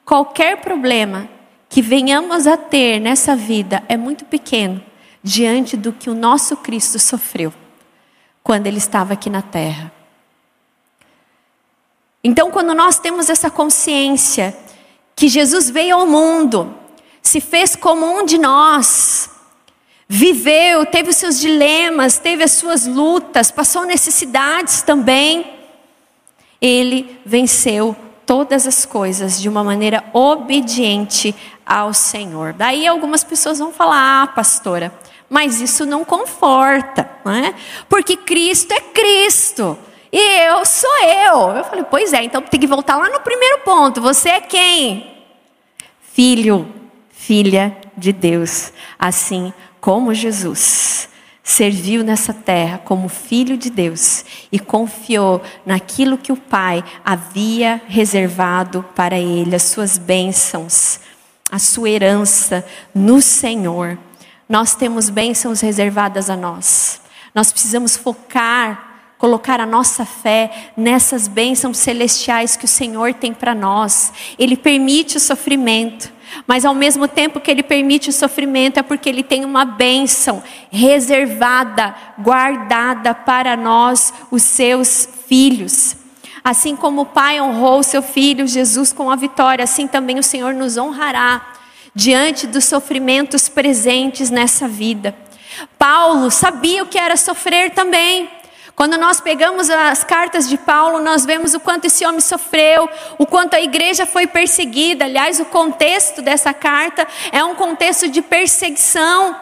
qualquer 0.03 0.57
problema 0.57 1.29
que 1.69 1.81
venhamos 1.81 2.47
a 2.47 2.57
ter 2.57 2.99
nessa 2.99 3.35
vida 3.35 3.83
é 3.87 3.95
muito 3.95 4.25
pequeno 4.25 4.83
diante 5.23 5.77
do 5.77 5.93
que 5.93 6.09
o 6.09 6.15
nosso 6.15 6.57
Cristo 6.57 6.97
sofreu 6.97 7.53
quando 8.43 8.65
ele 8.65 8.79
estava 8.79 9.13
aqui 9.13 9.29
na 9.29 9.41
terra. 9.41 9.91
Então, 12.23 12.51
quando 12.51 12.73
nós 12.73 12.99
temos 12.99 13.29
essa 13.29 13.49
consciência 13.49 14.55
que 15.15 15.27
Jesus 15.27 15.69
veio 15.69 15.95
ao 15.95 16.07
mundo, 16.07 16.75
se 17.21 17.39
fez 17.39 17.75
como 17.75 18.05
um 18.05 18.25
de 18.25 18.37
nós, 18.39 19.29
viveu, 20.07 20.85
teve 20.85 21.11
os 21.11 21.15
seus 21.15 21.39
dilemas, 21.39 22.17
teve 22.17 22.43
as 22.43 22.51
suas 22.51 22.85
lutas, 22.85 23.51
passou 23.51 23.85
necessidades 23.85 24.81
também 24.81 25.60
ele 26.61 27.19
venceu 27.25 27.95
todas 28.25 28.67
as 28.67 28.85
coisas 28.85 29.41
de 29.41 29.49
uma 29.49 29.63
maneira 29.63 30.03
obediente 30.13 31.35
ao 31.65 31.93
Senhor. 31.93 32.53
Daí 32.53 32.85
algumas 32.85 33.23
pessoas 33.23 33.57
vão 33.59 33.73
falar: 33.73 34.23
"Ah, 34.23 34.27
pastora, 34.27 34.93
mas 35.27 35.59
isso 35.59 35.85
não 35.85 36.05
conforta, 36.05 37.09
não 37.25 37.31
é? 37.31 37.55
Porque 37.89 38.15
Cristo 38.15 38.73
é 38.73 38.81
Cristo. 38.81 39.77
E 40.11 40.45
eu 40.45 40.65
sou 40.65 41.03
eu. 41.03 41.55
Eu 41.55 41.63
falei, 41.63 41.85
pois 41.89 42.11
é, 42.11 42.21
então 42.21 42.41
tem 42.41 42.59
que 42.59 42.67
voltar 42.67 42.97
lá 42.97 43.09
no 43.09 43.21
primeiro 43.21 43.59
ponto. 43.59 44.01
Você 44.01 44.27
é 44.27 44.41
quem? 44.41 45.23
Filho, 46.01 46.67
filha 47.09 47.77
de 47.95 48.11
Deus, 48.11 48.73
assim 48.99 49.53
como 49.79 50.13
Jesus 50.13 51.10
serviu 51.51 52.03
nessa 52.03 52.33
terra 52.33 52.77
como 52.79 53.09
filho 53.09 53.57
de 53.57 53.69
Deus 53.69 54.25
e 54.51 54.59
confiou 54.59 55.41
naquilo 55.65 56.17
que 56.17 56.31
o 56.31 56.37
Pai 56.37 56.83
havia 57.03 57.81
reservado 57.87 58.83
para 58.95 59.19
ele, 59.19 59.55
as 59.55 59.63
suas 59.63 59.97
bênçãos, 59.97 60.99
a 61.51 61.59
sua 61.59 61.89
herança 61.89 62.65
no 62.95 63.21
Senhor. 63.21 63.97
Nós 64.47 64.75
temos 64.75 65.09
bênçãos 65.09 65.61
reservadas 65.61 66.29
a 66.29 66.37
nós. 66.37 67.01
Nós 67.35 67.51
precisamos 67.51 67.95
focar 67.97 68.91
colocar 69.21 69.61
a 69.61 69.67
nossa 69.67 70.03
fé 70.03 70.71
nessas 70.75 71.27
bênçãos 71.27 71.77
celestiais 71.77 72.55
que 72.55 72.65
o 72.65 72.67
Senhor 72.67 73.13
tem 73.13 73.31
para 73.35 73.53
nós. 73.53 74.11
Ele 74.39 74.57
permite 74.57 75.17
o 75.17 75.19
sofrimento, 75.19 76.11
mas 76.47 76.65
ao 76.65 76.73
mesmo 76.73 77.07
tempo 77.07 77.39
que 77.39 77.49
ele 77.51 77.63
permite 77.63 78.09
o 78.09 78.13
sofrimento, 78.13 78.79
é 78.79 78.83
porque 78.83 79.09
ele 79.09 79.23
tem 79.23 79.45
uma 79.45 79.65
bênção 79.65 80.41
reservada, 80.69 81.95
guardada 82.19 83.13
para 83.13 83.55
nós, 83.55 84.13
os 84.29 84.43
seus 84.43 85.07
filhos. 85.27 85.95
Assim 86.43 86.75
como 86.75 87.01
o 87.01 87.05
Pai 87.05 87.39
honrou 87.39 87.79
o 87.79 87.83
seu 87.83 88.01
filho 88.01 88.47
Jesus 88.47 88.91
com 88.91 89.11
a 89.11 89.15
vitória, 89.15 89.63
assim 89.63 89.87
também 89.87 90.17
o 90.17 90.23
Senhor 90.23 90.53
nos 90.53 90.77
honrará 90.77 91.53
diante 91.93 92.47
dos 92.47 92.65
sofrimentos 92.65 93.47
presentes 93.47 94.29
nessa 94.29 94.67
vida. 94.67 95.15
Paulo 95.77 96.31
sabia 96.31 96.83
o 96.83 96.87
que 96.87 96.97
era 96.97 97.17
sofrer 97.17 97.71
também. 97.71 98.29
Quando 98.81 98.97
nós 98.97 99.21
pegamos 99.21 99.69
as 99.69 100.03
cartas 100.03 100.49
de 100.49 100.57
Paulo, 100.57 100.99
nós 101.03 101.23
vemos 101.23 101.53
o 101.53 101.59
quanto 101.59 101.85
esse 101.85 102.03
homem 102.03 102.19
sofreu, 102.19 102.89
o 103.19 103.27
quanto 103.27 103.53
a 103.53 103.61
igreja 103.61 104.07
foi 104.07 104.25
perseguida. 104.25 105.05
Aliás, 105.05 105.39
o 105.39 105.45
contexto 105.45 106.19
dessa 106.19 106.51
carta 106.51 107.07
é 107.31 107.43
um 107.43 107.53
contexto 107.53 108.09
de 108.09 108.23
perseguição. 108.23 109.35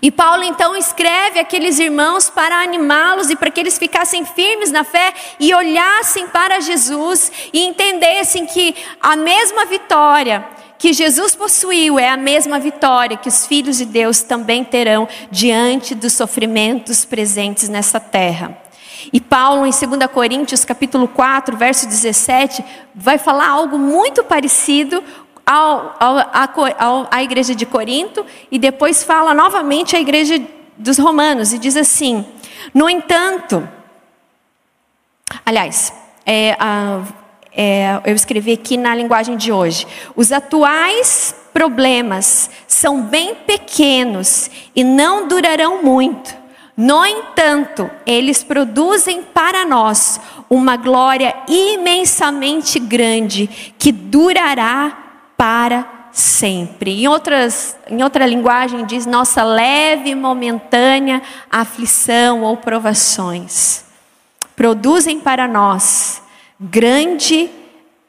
E 0.00 0.08
Paulo 0.12 0.44
então 0.44 0.76
escreve 0.76 1.40
aqueles 1.40 1.80
irmãos 1.80 2.30
para 2.30 2.62
animá-los 2.62 3.28
e 3.28 3.34
para 3.34 3.50
que 3.50 3.58
eles 3.58 3.76
ficassem 3.76 4.24
firmes 4.24 4.70
na 4.70 4.84
fé 4.84 5.12
e 5.40 5.52
olhassem 5.52 6.28
para 6.28 6.60
Jesus 6.60 7.32
e 7.52 7.64
entendessem 7.64 8.46
que 8.46 8.72
a 9.00 9.16
mesma 9.16 9.64
vitória 9.64 10.46
que 10.78 10.92
Jesus 10.92 11.34
possuiu 11.34 11.98
é 11.98 12.08
a 12.08 12.16
mesma 12.16 12.58
vitória 12.58 13.16
que 13.16 13.28
os 13.28 13.44
filhos 13.46 13.78
de 13.78 13.84
Deus 13.84 14.22
também 14.22 14.64
terão 14.64 15.08
diante 15.30 15.94
dos 15.94 16.12
sofrimentos 16.12 17.04
presentes 17.04 17.68
nessa 17.68 17.98
terra. 17.98 18.56
E 19.12 19.20
Paulo, 19.20 19.66
em 19.66 19.70
2 19.70 20.10
Coríntios, 20.12 20.64
capítulo 20.64 21.08
4, 21.08 21.56
verso 21.56 21.86
17, 21.86 22.64
vai 22.94 23.18
falar 23.18 23.48
algo 23.48 23.78
muito 23.78 24.22
parecido 24.22 25.02
ao, 25.44 25.96
ao, 26.78 27.08
à 27.10 27.22
igreja 27.22 27.54
de 27.54 27.64
Corinto, 27.64 28.24
e 28.50 28.58
depois 28.58 29.02
fala 29.02 29.32
novamente 29.32 29.96
à 29.96 30.00
igreja 30.00 30.40
dos 30.76 30.98
romanos, 30.98 31.52
e 31.52 31.58
diz 31.58 31.76
assim: 31.76 32.26
No 32.74 32.88
entanto, 32.88 33.66
aliás, 35.46 35.92
é, 36.26 36.54
a, 36.60 37.00
é, 37.60 38.00
eu 38.04 38.14
escrevi 38.14 38.52
aqui 38.52 38.76
na 38.76 38.94
linguagem 38.94 39.36
de 39.36 39.50
hoje. 39.50 39.84
Os 40.14 40.30
atuais 40.30 41.34
problemas 41.52 42.48
são 42.68 43.02
bem 43.02 43.34
pequenos 43.34 44.48
e 44.76 44.84
não 44.84 45.26
durarão 45.26 45.82
muito. 45.82 46.32
No 46.76 47.04
entanto, 47.04 47.90
eles 48.06 48.44
produzem 48.44 49.24
para 49.24 49.64
nós 49.64 50.20
uma 50.48 50.76
glória 50.76 51.34
imensamente 51.48 52.78
grande 52.78 53.48
que 53.76 53.90
durará 53.90 54.96
para 55.36 55.84
sempre. 56.12 57.02
Em, 57.02 57.08
outras, 57.08 57.76
em 57.90 58.04
outra 58.04 58.24
linguagem, 58.24 58.86
diz 58.86 59.04
nossa 59.04 59.42
leve 59.42 60.10
e 60.10 60.14
momentânea 60.14 61.20
aflição 61.50 62.42
ou 62.42 62.56
provações. 62.56 63.84
Produzem 64.54 65.18
para 65.18 65.48
nós 65.48 66.22
grande, 66.60 67.50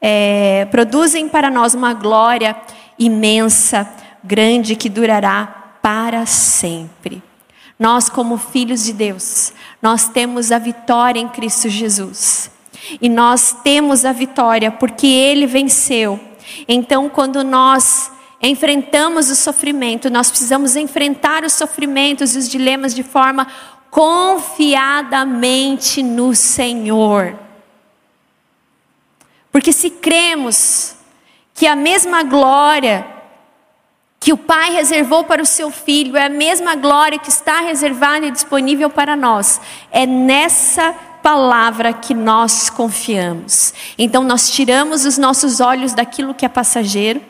é, 0.00 0.66
produzem 0.70 1.28
para 1.28 1.50
nós 1.50 1.74
uma 1.74 1.92
glória 1.92 2.56
imensa, 2.98 3.88
grande, 4.22 4.76
que 4.76 4.88
durará 4.88 5.78
para 5.82 6.24
sempre. 6.26 7.22
Nós, 7.78 8.08
como 8.08 8.36
filhos 8.36 8.84
de 8.84 8.92
Deus, 8.92 9.52
nós 9.80 10.08
temos 10.08 10.52
a 10.52 10.58
vitória 10.58 11.20
em 11.20 11.28
Cristo 11.28 11.68
Jesus. 11.68 12.50
E 13.00 13.08
nós 13.08 13.56
temos 13.62 14.04
a 14.04 14.12
vitória 14.12 14.70
porque 14.70 15.06
Ele 15.06 15.46
venceu. 15.46 16.20
Então, 16.68 17.08
quando 17.08 17.44
nós 17.44 18.10
enfrentamos 18.42 19.30
o 19.30 19.36
sofrimento, 19.36 20.10
nós 20.10 20.30
precisamos 20.30 20.76
enfrentar 20.76 21.44
os 21.44 21.52
sofrimentos 21.52 22.34
e 22.34 22.38
os 22.38 22.48
dilemas 22.48 22.94
de 22.94 23.02
forma 23.02 23.46
confiadamente 23.90 26.02
no 26.02 26.34
Senhor. 26.34 27.49
Porque 29.52 29.72
se 29.72 29.90
cremos 29.90 30.94
que 31.54 31.66
a 31.66 31.76
mesma 31.76 32.22
glória 32.22 33.06
que 34.20 34.32
o 34.32 34.36
Pai 34.36 34.72
reservou 34.72 35.24
para 35.24 35.42
o 35.42 35.46
seu 35.46 35.70
filho 35.70 36.16
é 36.16 36.26
a 36.26 36.28
mesma 36.28 36.76
glória 36.76 37.18
que 37.18 37.30
está 37.30 37.60
reservada 37.60 38.26
e 38.26 38.30
disponível 38.30 38.90
para 38.90 39.16
nós, 39.16 39.60
é 39.90 40.04
nessa 40.04 40.92
palavra 41.22 41.92
que 41.92 42.12
nós 42.12 42.68
confiamos. 42.68 43.72
Então 43.98 44.22
nós 44.22 44.50
tiramos 44.50 45.06
os 45.06 45.16
nossos 45.16 45.60
olhos 45.60 45.94
daquilo 45.94 46.34
que 46.34 46.44
é 46.44 46.48
passageiro 46.48 47.22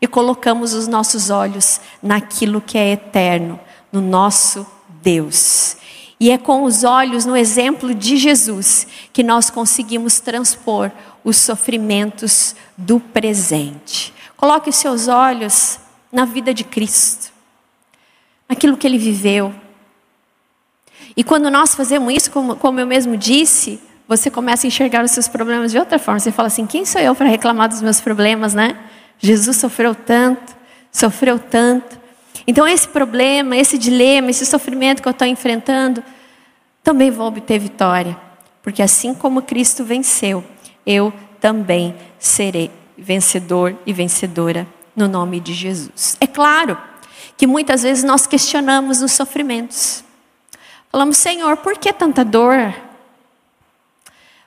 e 0.00 0.06
colocamos 0.06 0.74
os 0.74 0.86
nossos 0.86 1.30
olhos 1.30 1.80
naquilo 2.02 2.60
que 2.60 2.76
é 2.76 2.92
eterno, 2.92 3.58
no 3.90 4.00
nosso 4.00 4.66
Deus. 5.00 5.76
E 6.22 6.30
é 6.30 6.38
com 6.38 6.62
os 6.62 6.84
olhos 6.84 7.26
no 7.26 7.36
exemplo 7.36 7.92
de 7.92 8.16
Jesus 8.16 8.86
que 9.12 9.24
nós 9.24 9.50
conseguimos 9.50 10.20
transpor 10.20 10.92
os 11.24 11.36
sofrimentos 11.36 12.54
do 12.78 13.00
presente. 13.00 14.14
Coloque 14.36 14.70
os 14.70 14.76
seus 14.76 15.08
olhos 15.08 15.80
na 16.12 16.24
vida 16.24 16.54
de 16.54 16.62
Cristo, 16.62 17.32
naquilo 18.48 18.76
que 18.76 18.86
ele 18.86 18.98
viveu. 18.98 19.52
E 21.16 21.24
quando 21.24 21.50
nós 21.50 21.74
fazemos 21.74 22.14
isso, 22.14 22.30
como, 22.30 22.54
como 22.54 22.78
eu 22.78 22.86
mesmo 22.86 23.16
disse, 23.16 23.80
você 24.06 24.30
começa 24.30 24.64
a 24.64 24.68
enxergar 24.68 25.04
os 25.04 25.10
seus 25.10 25.26
problemas 25.26 25.72
de 25.72 25.78
outra 25.80 25.98
forma. 25.98 26.20
Você 26.20 26.30
fala 26.30 26.46
assim: 26.46 26.66
quem 26.66 26.84
sou 26.84 27.00
eu 27.00 27.16
para 27.16 27.26
reclamar 27.26 27.68
dos 27.68 27.82
meus 27.82 28.00
problemas, 28.00 28.54
né? 28.54 28.78
Jesus 29.18 29.56
sofreu 29.56 29.92
tanto, 29.92 30.54
sofreu 30.92 31.40
tanto. 31.40 32.00
Então, 32.46 32.66
esse 32.66 32.88
problema, 32.88 33.56
esse 33.56 33.78
dilema, 33.78 34.30
esse 34.30 34.44
sofrimento 34.44 35.02
que 35.02 35.08
eu 35.08 35.12
estou 35.12 35.26
enfrentando, 35.26 36.02
também 36.82 37.10
vou 37.10 37.26
obter 37.26 37.58
vitória. 37.58 38.16
Porque 38.62 38.82
assim 38.82 39.14
como 39.14 39.42
Cristo 39.42 39.84
venceu, 39.84 40.44
eu 40.86 41.12
também 41.40 41.94
serei 42.18 42.70
vencedor 42.96 43.76
e 43.84 43.92
vencedora 43.92 44.66
no 44.94 45.08
nome 45.08 45.40
de 45.40 45.52
Jesus. 45.52 46.16
É 46.20 46.26
claro 46.26 46.78
que 47.36 47.46
muitas 47.46 47.82
vezes 47.82 48.04
nós 48.04 48.26
questionamos 48.26 49.02
os 49.02 49.12
sofrimentos. 49.12 50.04
Falamos, 50.90 51.16
Senhor, 51.16 51.56
por 51.56 51.76
que 51.78 51.92
tanta 51.92 52.24
dor? 52.24 52.74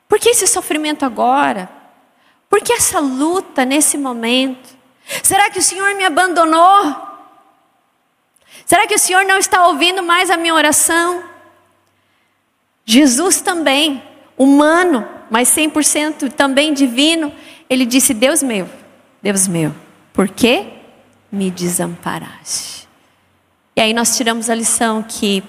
Por 0.07 0.19
que 0.19 0.29
esse 0.29 0.47
sofrimento 0.47 1.03
agora? 1.03 1.69
Por 2.49 2.61
que 2.61 2.71
essa 2.71 2.99
luta 2.99 3.65
nesse 3.65 3.97
momento? 3.97 4.75
Será 5.23 5.49
que 5.49 5.59
o 5.59 5.63
Senhor 5.63 5.95
me 5.95 6.05
abandonou? 6.05 7.14
Será 8.65 8.87
que 8.87 8.95
o 8.95 8.99
Senhor 8.99 9.23
não 9.25 9.37
está 9.37 9.67
ouvindo 9.67 10.01
mais 10.01 10.29
a 10.29 10.37
minha 10.37 10.53
oração? 10.53 11.23
Jesus 12.83 13.41
também, 13.41 14.03
humano, 14.37 15.07
mas 15.29 15.49
100% 15.49 16.31
também 16.33 16.73
divino, 16.73 17.31
ele 17.69 17.85
disse: 17.85 18.13
Deus 18.13 18.41
meu, 18.43 18.69
Deus 19.21 19.47
meu, 19.47 19.73
por 20.13 20.27
que 20.27 20.67
me 21.31 21.49
desamparaste? 21.51 22.87
E 23.75 23.81
aí 23.81 23.93
nós 23.93 24.15
tiramos 24.15 24.49
a 24.49 24.55
lição 24.55 25.03
que 25.03 25.43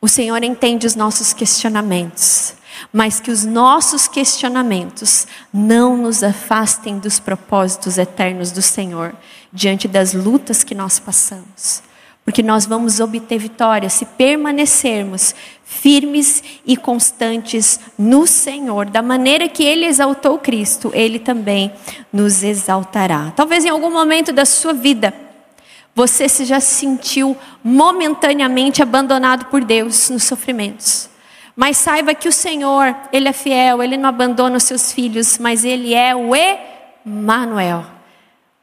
o 0.00 0.06
Senhor 0.06 0.42
entende 0.44 0.86
os 0.86 0.94
nossos 0.94 1.32
questionamentos, 1.32 2.54
mas 2.92 3.20
que 3.20 3.30
os 3.30 3.44
nossos 3.44 4.08
questionamentos 4.08 5.26
não 5.52 5.96
nos 5.96 6.22
afastem 6.22 6.98
dos 6.98 7.18
propósitos 7.18 7.98
eternos 7.98 8.50
do 8.50 8.62
Senhor 8.62 9.14
diante 9.52 9.88
das 9.88 10.14
lutas 10.14 10.62
que 10.62 10.74
nós 10.74 10.98
passamos 10.98 11.82
porque 12.28 12.42
nós 12.42 12.66
vamos 12.66 13.00
obter 13.00 13.38
vitória 13.38 13.88
se 13.88 14.04
permanecermos 14.04 15.34
firmes 15.64 16.44
e 16.66 16.76
constantes 16.76 17.80
no 17.98 18.26
Senhor. 18.26 18.84
Da 18.84 19.00
maneira 19.00 19.48
que 19.48 19.64
Ele 19.64 19.86
exaltou 19.86 20.38
Cristo, 20.38 20.90
Ele 20.92 21.18
também 21.18 21.72
nos 22.12 22.42
exaltará. 22.42 23.32
Talvez 23.34 23.64
em 23.64 23.70
algum 23.70 23.90
momento 23.90 24.30
da 24.30 24.44
sua 24.44 24.74
vida, 24.74 25.14
você 25.94 26.28
se 26.28 26.44
já 26.44 26.60
sentiu 26.60 27.34
momentaneamente 27.64 28.82
abandonado 28.82 29.46
por 29.46 29.64
Deus 29.64 30.10
nos 30.10 30.24
sofrimentos. 30.24 31.08
Mas 31.60 31.76
saiba 31.76 32.14
que 32.14 32.28
o 32.28 32.32
Senhor, 32.32 32.94
Ele 33.12 33.26
é 33.26 33.32
fiel, 33.32 33.82
Ele 33.82 33.96
não 33.96 34.08
abandona 34.08 34.58
os 34.58 34.62
seus 34.62 34.92
filhos, 34.92 35.38
mas 35.38 35.64
Ele 35.64 35.92
é 35.92 36.14
o 36.14 36.30
Emanuel. 37.04 37.84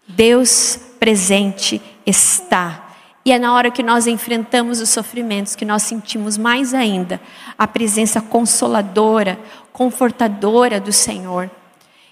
Deus 0.07 0.79
presente 0.97 1.81
está. 2.05 2.85
E 3.25 3.33
é 3.33 3.37
na 3.37 3.53
hora 3.53 3.69
que 3.69 3.83
nós 3.83 4.07
enfrentamos 4.07 4.79
os 4.79 4.87
sofrimentos 4.87 5.57
que 5.57 5.65
nós 5.65 5.83
sentimos 5.83 6.37
mais 6.37 6.73
ainda 6.73 7.19
a 7.57 7.67
presença 7.67 8.21
consoladora, 8.21 9.37
confortadora 9.73 10.79
do 10.79 10.93
Senhor. 10.93 11.51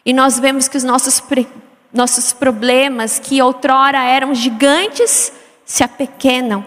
E 0.06 0.12
nós 0.12 0.38
vemos 0.38 0.67
que 0.67 0.76
os 0.76 0.84
nossos, 0.84 1.24
nossos 1.93 2.34
problemas, 2.34 3.19
que 3.19 3.41
outrora 3.41 4.04
eram 4.04 4.36
gigantes, 4.36 5.32
se 5.63 5.82
apequenam 5.82 6.65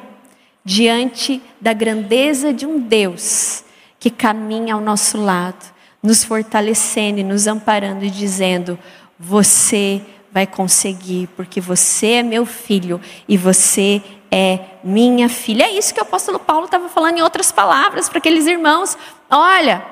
diante 0.64 1.42
da 1.60 1.74
grandeza 1.74 2.50
de 2.50 2.64
um 2.64 2.78
Deus 2.78 3.65
que 4.06 4.10
caminha 4.10 4.74
ao 4.74 4.80
nosso 4.80 5.20
lado, 5.20 5.66
nos 6.00 6.22
fortalecendo 6.22 7.18
e 7.18 7.24
nos 7.24 7.48
amparando 7.48 8.04
e 8.04 8.10
dizendo: 8.10 8.78
Você 9.18 10.00
vai 10.30 10.46
conseguir, 10.46 11.28
porque 11.34 11.60
você 11.60 12.12
é 12.12 12.22
meu 12.22 12.46
filho 12.46 13.00
e 13.28 13.36
você 13.36 14.00
é 14.30 14.60
minha 14.84 15.28
filha. 15.28 15.64
É 15.64 15.72
isso 15.72 15.92
que 15.92 15.98
o 15.98 16.04
apóstolo 16.04 16.38
Paulo 16.38 16.66
estava 16.66 16.88
falando 16.88 17.18
em 17.18 17.20
outras 17.20 17.50
palavras 17.50 18.08
para 18.08 18.18
aqueles 18.18 18.46
irmãos. 18.46 18.96
Olha, 19.28 19.84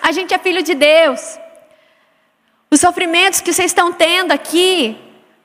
a 0.00 0.10
gente 0.10 0.32
é 0.32 0.38
filho 0.38 0.62
de 0.62 0.74
Deus. 0.74 1.20
Os 2.70 2.80
sofrimentos 2.80 3.42
que 3.42 3.52
vocês 3.52 3.72
estão 3.72 3.92
tendo 3.92 4.32
aqui 4.32 4.96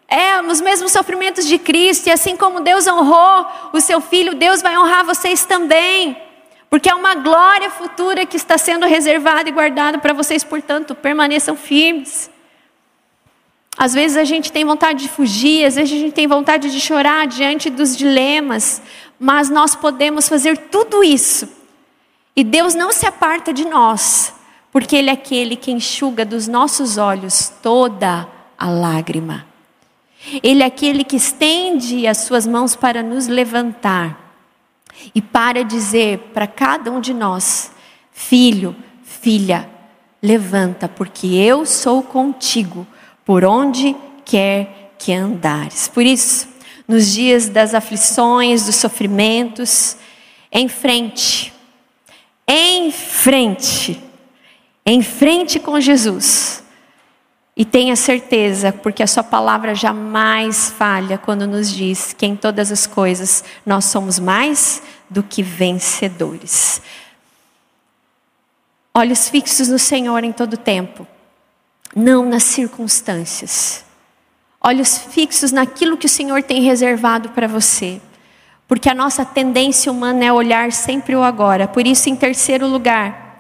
é 0.08 0.42
os 0.42 0.62
mesmos 0.62 0.94
sofrimentos 0.94 1.46
de 1.46 1.60
Cristo, 1.60 2.08
e 2.08 2.12
assim 2.14 2.38
como 2.38 2.62
Deus 2.62 2.88
honrou 2.88 3.46
o 3.74 3.82
seu 3.82 4.00
filho, 4.00 4.36
Deus 4.36 4.62
vai 4.62 4.78
honrar 4.78 5.04
vocês 5.04 5.44
também. 5.44 6.25
Porque 6.70 6.90
é 6.90 6.96
uma 6.96 7.16
glória 7.16 7.70
futura 7.70 8.26
que 8.26 8.38
está 8.38 8.58
sendo 8.58 8.86
reservada 8.86 9.48
e 9.48 9.52
guardada 9.52 9.98
para 9.98 10.14
vocês, 10.14 10.44
portanto, 10.44 10.94
permaneçam 10.94 11.56
firmes. 11.56 12.30
Às 13.78 13.94
vezes 13.94 14.18
a 14.18 14.24
gente 14.24 14.52
tem 14.52 14.64
vontade 14.64 15.04
de 15.04 15.10
fugir, 15.10 15.66
às 15.66 15.76
vezes 15.76 15.92
a 15.92 16.00
gente 16.00 16.14
tem 16.14 16.28
vontade 16.28 16.72
de 16.72 16.80
chorar 16.80 17.28
diante 17.28 17.70
dos 17.70 17.96
dilemas, 17.96 18.82
mas 19.20 19.50
nós 19.50 19.76
podemos 19.76 20.30
fazer 20.30 20.58
tudo 20.58 21.04
isso. 21.04 21.48
E 22.36 22.44
Deus 22.44 22.74
não 22.74 22.92
se 22.92 23.06
aparta 23.06 23.54
de 23.54 23.66
nós, 23.66 24.34
porque 24.72 24.96
Ele 24.96 25.10
é 25.10 25.14
aquele 25.14 25.56
que 25.56 25.72
enxuga 25.72 26.26
dos 26.26 26.48
nossos 26.48 26.98
olhos 26.98 27.52
toda 27.62 28.28
a 28.58 28.70
lágrima. 28.70 29.46
Ele 30.42 30.64
é 30.64 30.66
aquele 30.66 31.04
que 31.04 31.18
estende 31.18 32.08
as 32.08 32.20
suas 32.20 32.48
mãos 32.48 32.76
para 32.76 33.04
nos 33.04 33.28
levantar 33.28 34.25
e 35.14 35.22
para 35.22 35.64
dizer 35.64 36.32
para 36.34 36.48
cada 36.48 36.92
um 36.92 37.00
de 37.00 37.14
nós: 37.14 37.72
Filho, 38.12 38.76
filha, 39.04 39.70
levanta, 40.22 40.88
porque 40.88 41.28
eu 41.28 41.66
sou 41.66 42.02
contigo 42.02 42.86
por 43.24 43.44
onde 43.46 43.96
quer 44.24 44.94
que 44.98 45.14
andares. 45.14 45.88
Por 45.88 46.04
isso, 46.04 46.48
nos 46.88 47.14
dias 47.14 47.50
das 47.50 47.74
aflições, 47.74 48.66
dos 48.66 48.76
sofrimentos, 48.76 49.98
em 50.52 50.68
frente, 50.68 51.54
em 52.48 52.92
frente, 52.92 54.02
em 54.86 55.02
frente 55.02 55.60
com 55.60 55.80
Jesus. 55.80 56.64
E 57.56 57.64
tenha 57.64 57.96
certeza, 57.96 58.72
porque 58.74 59.02
a 59.02 59.08
Sua 59.08 59.24
palavra 59.24 59.74
jamais 59.74 60.70
falha 60.72 61.18
quando 61.18 61.48
nos 61.48 61.72
diz 61.72 62.14
que 62.14 62.26
em 62.26 62.36
todas 62.36 62.72
as 62.72 62.86
coisas 62.86 63.44
nós 63.66 63.86
somos 63.86 64.20
mais 64.20 64.82
do 65.10 65.24
que 65.24 65.42
vencedores. 65.42 66.82
Olhos 68.94 69.30
fixos 69.30 69.70
no 69.70 69.80
Senhor 69.80 70.24
em 70.24 70.32
todo 70.32 70.58
tempo 70.58 71.08
não 71.96 72.26
nas 72.26 72.44
circunstâncias. 72.44 73.86
Olhos 74.60 74.98
fixos 74.98 75.52
naquilo 75.52 75.98
que 75.98 76.08
o 76.08 76.10
Senhor 76.10 76.44
tem 76.44 76.62
reservado 76.62 77.30
para 77.30 77.48
você. 77.48 78.02
Porque 78.68 78.90
a 78.90 78.96
nossa 78.96 79.24
tendência 79.24 79.92
humana 79.92 80.26
é 80.26 80.34
olhar 80.34 80.72
sempre 80.74 81.16
o 81.16 81.24
agora. 81.24 81.68
Por 81.68 81.88
isso, 81.88 82.10
em 82.10 82.16
terceiro 82.16 82.68
lugar, 82.68 83.40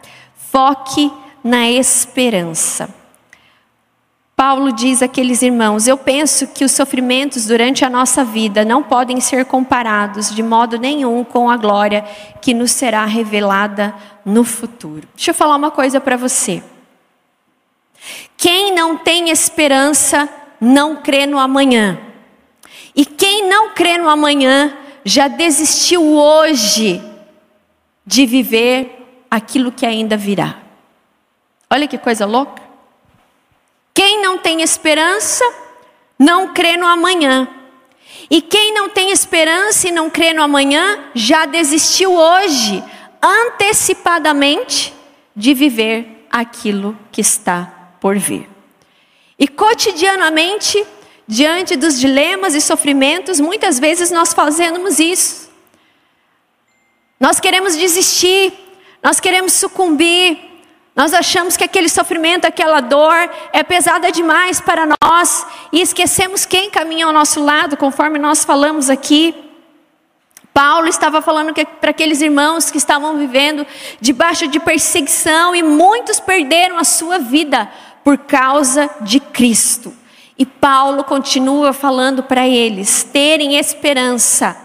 foque 0.51 1.11
na 1.43 1.69
esperança. 1.69 2.87
Paulo 4.35 4.73
diz 4.73 5.01
àqueles 5.01 5.41
irmãos: 5.41 5.87
Eu 5.87 5.97
penso 5.97 6.47
que 6.47 6.65
os 6.65 6.71
sofrimentos 6.71 7.45
durante 7.45 7.85
a 7.85 7.89
nossa 7.89 8.23
vida 8.23 8.65
não 8.65 8.83
podem 8.83 9.21
ser 9.21 9.45
comparados 9.45 10.33
de 10.33 10.43
modo 10.43 10.77
nenhum 10.77 11.23
com 11.23 11.49
a 11.49 11.55
glória 11.55 12.03
que 12.41 12.53
nos 12.53 12.71
será 12.71 13.05
revelada 13.05 13.95
no 14.25 14.43
futuro. 14.43 15.07
Deixa 15.15 15.31
eu 15.31 15.35
falar 15.35 15.55
uma 15.55 15.71
coisa 15.71 16.01
para 16.01 16.17
você. 16.17 16.61
Quem 18.35 18.75
não 18.75 18.97
tem 18.97 19.29
esperança 19.29 20.27
não 20.59 20.97
crê 20.97 21.25
no 21.25 21.39
amanhã. 21.39 21.97
E 22.93 23.05
quem 23.05 23.47
não 23.47 23.73
crê 23.73 23.97
no 23.97 24.09
amanhã 24.09 24.77
já 25.03 25.27
desistiu 25.27 26.03
hoje 26.03 27.01
de 28.05 28.25
viver 28.25 29.25
aquilo 29.31 29.71
que 29.71 29.85
ainda 29.85 30.17
virá. 30.17 30.57
Olha 31.69 31.87
que 31.87 31.97
coisa 31.97 32.25
louca. 32.25 32.64
Quem 33.95 34.21
não 34.21 34.37
tem 34.37 34.61
esperança 34.61 35.45
não 36.19 36.53
crê 36.53 36.75
no 36.75 36.85
amanhã. 36.85 37.47
E 38.29 38.41
quem 38.41 38.73
não 38.73 38.89
tem 38.89 39.09
esperança 39.11 39.87
e 39.87 39.91
não 39.91 40.09
crê 40.09 40.33
no 40.33 40.43
amanhã 40.43 41.05
já 41.15 41.45
desistiu 41.45 42.13
hoje, 42.13 42.83
antecipadamente, 43.21 44.93
de 45.33 45.53
viver 45.53 46.27
aquilo 46.29 46.97
que 47.09 47.21
está 47.21 47.71
por 48.01 48.17
vir. 48.17 48.49
E 49.39 49.47
cotidianamente, 49.47 50.85
diante 51.25 51.77
dos 51.77 51.97
dilemas 51.97 52.53
e 52.53 52.59
sofrimentos, 52.59 53.39
muitas 53.39 53.79
vezes 53.79 54.11
nós 54.11 54.33
fazemos 54.33 54.99
isso. 54.99 55.49
Nós 57.17 57.39
queremos 57.39 57.77
desistir, 57.77 58.51
nós 59.01 59.21
queremos 59.21 59.53
sucumbir, 59.53 60.54
nós 60.95 61.13
achamos 61.13 61.57
que 61.57 61.63
aquele 61.65 61.89
sofrimento, 61.89 62.45
aquela 62.45 62.79
dor 62.79 63.29
é 63.51 63.61
pesada 63.63 64.09
demais 64.13 64.61
para 64.61 64.87
nós 65.01 65.45
e 65.69 65.81
esquecemos 65.81 66.45
quem 66.45 66.69
caminha 66.69 67.05
ao 67.05 67.11
nosso 67.11 67.43
lado, 67.43 67.75
conforme 67.75 68.17
nós 68.17 68.45
falamos 68.45 68.89
aqui. 68.89 69.35
Paulo 70.53 70.87
estava 70.87 71.21
falando 71.21 71.53
para 71.81 71.89
aqueles 71.89 72.21
irmãos 72.21 72.71
que 72.71 72.77
estavam 72.77 73.17
vivendo 73.17 73.67
debaixo 73.99 74.47
de 74.47 74.57
perseguição 74.57 75.53
e 75.53 75.61
muitos 75.61 76.21
perderam 76.21 76.77
a 76.77 76.85
sua 76.85 77.19
vida 77.19 77.69
por 78.01 78.17
causa 78.19 78.89
de 79.01 79.19
Cristo. 79.19 79.93
E 80.37 80.45
Paulo 80.45 81.03
continua 81.03 81.73
falando 81.73 82.23
para 82.23 82.47
eles 82.47 83.03
terem 83.03 83.57
esperança, 83.57 84.55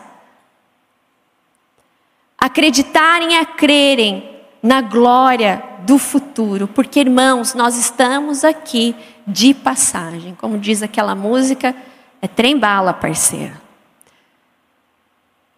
acreditarem 2.38 3.36
e 3.36 3.46
crerem 3.46 4.30
na 4.62 4.80
glória 4.80 5.69
do 5.84 5.98
futuro, 5.98 6.68
porque 6.68 7.00
irmãos, 7.00 7.54
nós 7.54 7.76
estamos 7.76 8.44
aqui 8.44 8.94
de 9.26 9.54
passagem, 9.54 10.34
como 10.34 10.58
diz 10.58 10.82
aquela 10.82 11.14
música, 11.14 11.74
é 12.20 12.28
trem 12.28 12.58
bala, 12.58 12.92
parceiro. 12.92 13.54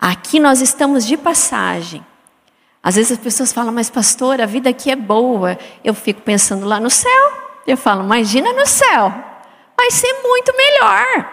Aqui 0.00 0.40
nós 0.40 0.61
estamos 0.61 1.06
de 1.06 1.16
passagem. 1.16 2.04
Às 2.82 2.96
vezes 2.96 3.12
as 3.12 3.18
pessoas 3.18 3.52
falam, 3.52 3.72
mas 3.72 3.88
pastor, 3.88 4.40
a 4.40 4.46
vida 4.46 4.68
aqui 4.68 4.90
é 4.90 4.96
boa. 4.96 5.56
Eu 5.85 5.94
fico 5.94 6.20
pensando 6.22 6.66
lá 6.66 6.80
no 6.80 6.90
céu. 6.90 7.32
Eu 7.66 7.76
falo, 7.76 8.02
imagina 8.02 8.52
no 8.52 8.66
céu. 8.66 9.14
Vai 9.76 9.90
ser 9.92 10.12
muito 10.24 10.52
melhor. 10.56 11.32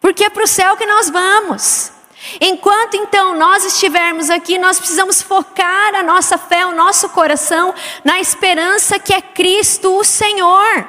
Porque 0.00 0.24
é 0.24 0.30
para 0.30 0.44
o 0.44 0.46
céu 0.46 0.76
que 0.76 0.86
nós 0.86 1.10
vamos. 1.10 1.92
Enquanto 2.40 2.96
então 2.96 3.36
nós 3.36 3.64
estivermos 3.64 4.30
aqui, 4.30 4.58
nós 4.58 4.78
precisamos 4.78 5.22
focar 5.22 5.94
a 5.94 6.02
nossa 6.02 6.38
fé, 6.38 6.66
o 6.66 6.74
nosso 6.74 7.08
coração 7.10 7.74
na 8.02 8.20
esperança 8.20 8.98
que 8.98 9.12
é 9.12 9.20
Cristo 9.20 9.96
o 9.96 10.04
Senhor. 10.04 10.88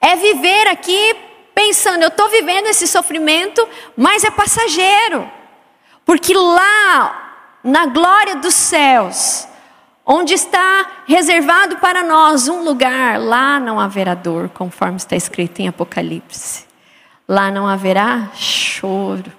É 0.00 0.16
viver 0.16 0.68
aqui 0.68 1.16
pensando, 1.54 2.02
eu 2.02 2.08
estou 2.08 2.28
vivendo 2.28 2.66
esse 2.66 2.86
sofrimento, 2.86 3.68
mas 3.96 4.24
é 4.24 4.30
passageiro. 4.30 5.30
Porque 6.04 6.32
lá, 6.32 7.58
na 7.62 7.86
glória 7.86 8.36
dos 8.36 8.54
céus, 8.54 9.46
Onde 10.12 10.34
está 10.34 11.04
reservado 11.06 11.76
para 11.76 12.02
nós 12.02 12.48
um 12.48 12.64
lugar, 12.64 13.16
lá 13.20 13.60
não 13.60 13.78
haverá 13.78 14.12
dor, 14.12 14.48
conforme 14.48 14.96
está 14.96 15.14
escrito 15.14 15.60
em 15.60 15.68
Apocalipse. 15.68 16.69
Lá 17.30 17.48
não 17.48 17.68
haverá 17.68 18.28
choro. 18.34 19.30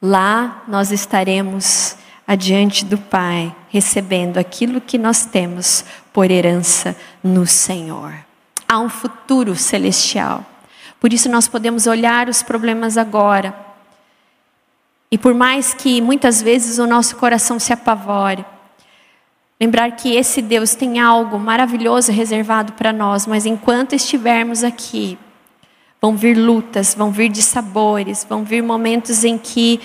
Lá 0.00 0.62
nós 0.66 0.90
estaremos 0.90 1.94
adiante 2.26 2.86
do 2.86 2.96
Pai, 2.96 3.54
recebendo 3.68 4.38
aquilo 4.38 4.80
que 4.80 4.96
nós 4.96 5.26
temos 5.26 5.84
por 6.14 6.30
herança 6.30 6.96
no 7.22 7.46
Senhor. 7.46 8.14
Há 8.66 8.78
um 8.78 8.88
futuro 8.88 9.54
celestial. 9.54 10.42
Por 10.98 11.12
isso 11.12 11.28
nós 11.28 11.48
podemos 11.48 11.86
olhar 11.86 12.30
os 12.30 12.42
problemas 12.42 12.96
agora 12.96 13.54
e 15.10 15.18
por 15.18 15.34
mais 15.34 15.74
que 15.74 16.00
muitas 16.00 16.40
vezes 16.40 16.78
o 16.78 16.86
nosso 16.86 17.16
coração 17.16 17.58
se 17.58 17.74
apavore, 17.74 18.42
lembrar 19.60 19.90
que 19.90 20.16
esse 20.16 20.40
Deus 20.40 20.74
tem 20.74 20.98
algo 20.98 21.38
maravilhoso 21.38 22.10
reservado 22.10 22.72
para 22.72 22.90
nós, 22.90 23.26
mas 23.26 23.44
enquanto 23.44 23.94
estivermos 23.94 24.64
aqui, 24.64 25.18
vão 26.00 26.16
vir 26.16 26.36
lutas, 26.36 26.94
vão 26.94 27.10
vir 27.10 27.28
dissabores, 27.28 28.26
vão 28.28 28.44
vir 28.44 28.62
momentos 28.62 29.24
em 29.24 29.38
que 29.38 29.80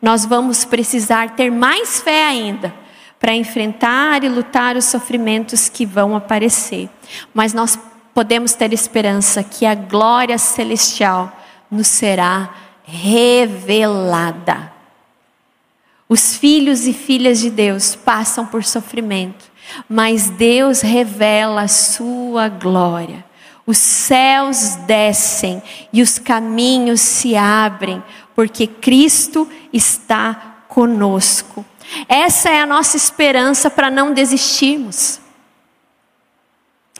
nós 0.00 0.24
vamos 0.24 0.64
precisar 0.64 1.30
ter 1.30 1.50
mais 1.50 2.00
fé 2.00 2.26
ainda 2.26 2.72
para 3.18 3.34
enfrentar 3.34 4.22
e 4.24 4.28
lutar 4.28 4.76
os 4.76 4.84
sofrimentos 4.84 5.68
que 5.68 5.86
vão 5.86 6.14
aparecer. 6.14 6.88
Mas 7.34 7.52
nós 7.52 7.78
podemos 8.14 8.54
ter 8.54 8.72
esperança 8.72 9.42
que 9.42 9.66
a 9.66 9.74
glória 9.74 10.38
celestial 10.38 11.32
nos 11.70 11.86
será 11.86 12.54
revelada. 12.84 14.72
Os 16.08 16.36
filhos 16.36 16.86
e 16.86 16.92
filhas 16.92 17.40
de 17.40 17.50
Deus 17.50 17.96
passam 17.96 18.46
por 18.46 18.62
sofrimento, 18.62 19.44
mas 19.88 20.30
Deus 20.30 20.80
revela 20.80 21.62
a 21.62 21.68
sua 21.68 22.48
glória. 22.48 23.25
Os 23.66 23.78
céus 23.78 24.76
descem 24.86 25.60
e 25.92 26.00
os 26.00 26.18
caminhos 26.18 27.00
se 27.00 27.34
abrem, 27.34 28.02
porque 28.34 28.66
Cristo 28.66 29.50
está 29.72 30.64
conosco. 30.68 31.64
Essa 32.08 32.50
é 32.50 32.60
a 32.60 32.66
nossa 32.66 32.96
esperança 32.96 33.68
para 33.68 33.90
não 33.90 34.12
desistirmos. 34.12 35.20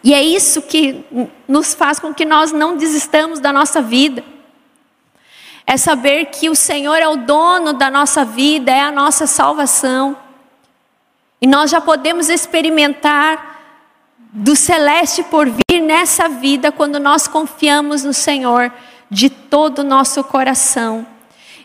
E 0.02 0.12
é 0.14 0.22
isso 0.22 0.62
que 0.62 1.04
nos 1.46 1.74
faz 1.74 1.98
com 1.98 2.14
que 2.14 2.24
nós 2.24 2.52
não 2.52 2.76
desistamos 2.76 3.40
da 3.40 3.52
nossa 3.52 3.80
vida. 3.80 4.24
É 5.66 5.76
saber 5.76 6.26
que 6.26 6.48
o 6.48 6.54
Senhor 6.54 6.96
é 6.96 7.08
o 7.08 7.16
dono 7.16 7.72
da 7.72 7.90
nossa 7.90 8.24
vida, 8.24 8.70
é 8.70 8.80
a 8.80 8.92
nossa 8.92 9.26
salvação. 9.26 10.16
E 11.40 11.46
nós 11.46 11.70
já 11.70 11.80
podemos 11.80 12.28
experimentar 12.28 13.45
do 14.36 14.54
celeste 14.54 15.22
por 15.22 15.46
vir 15.48 15.80
nessa 15.80 16.28
vida 16.28 16.70
quando 16.70 17.00
nós 17.00 17.26
confiamos 17.26 18.04
no 18.04 18.12
Senhor 18.12 18.70
de 19.10 19.30
todo 19.30 19.78
o 19.78 19.84
nosso 19.84 20.22
coração 20.22 21.06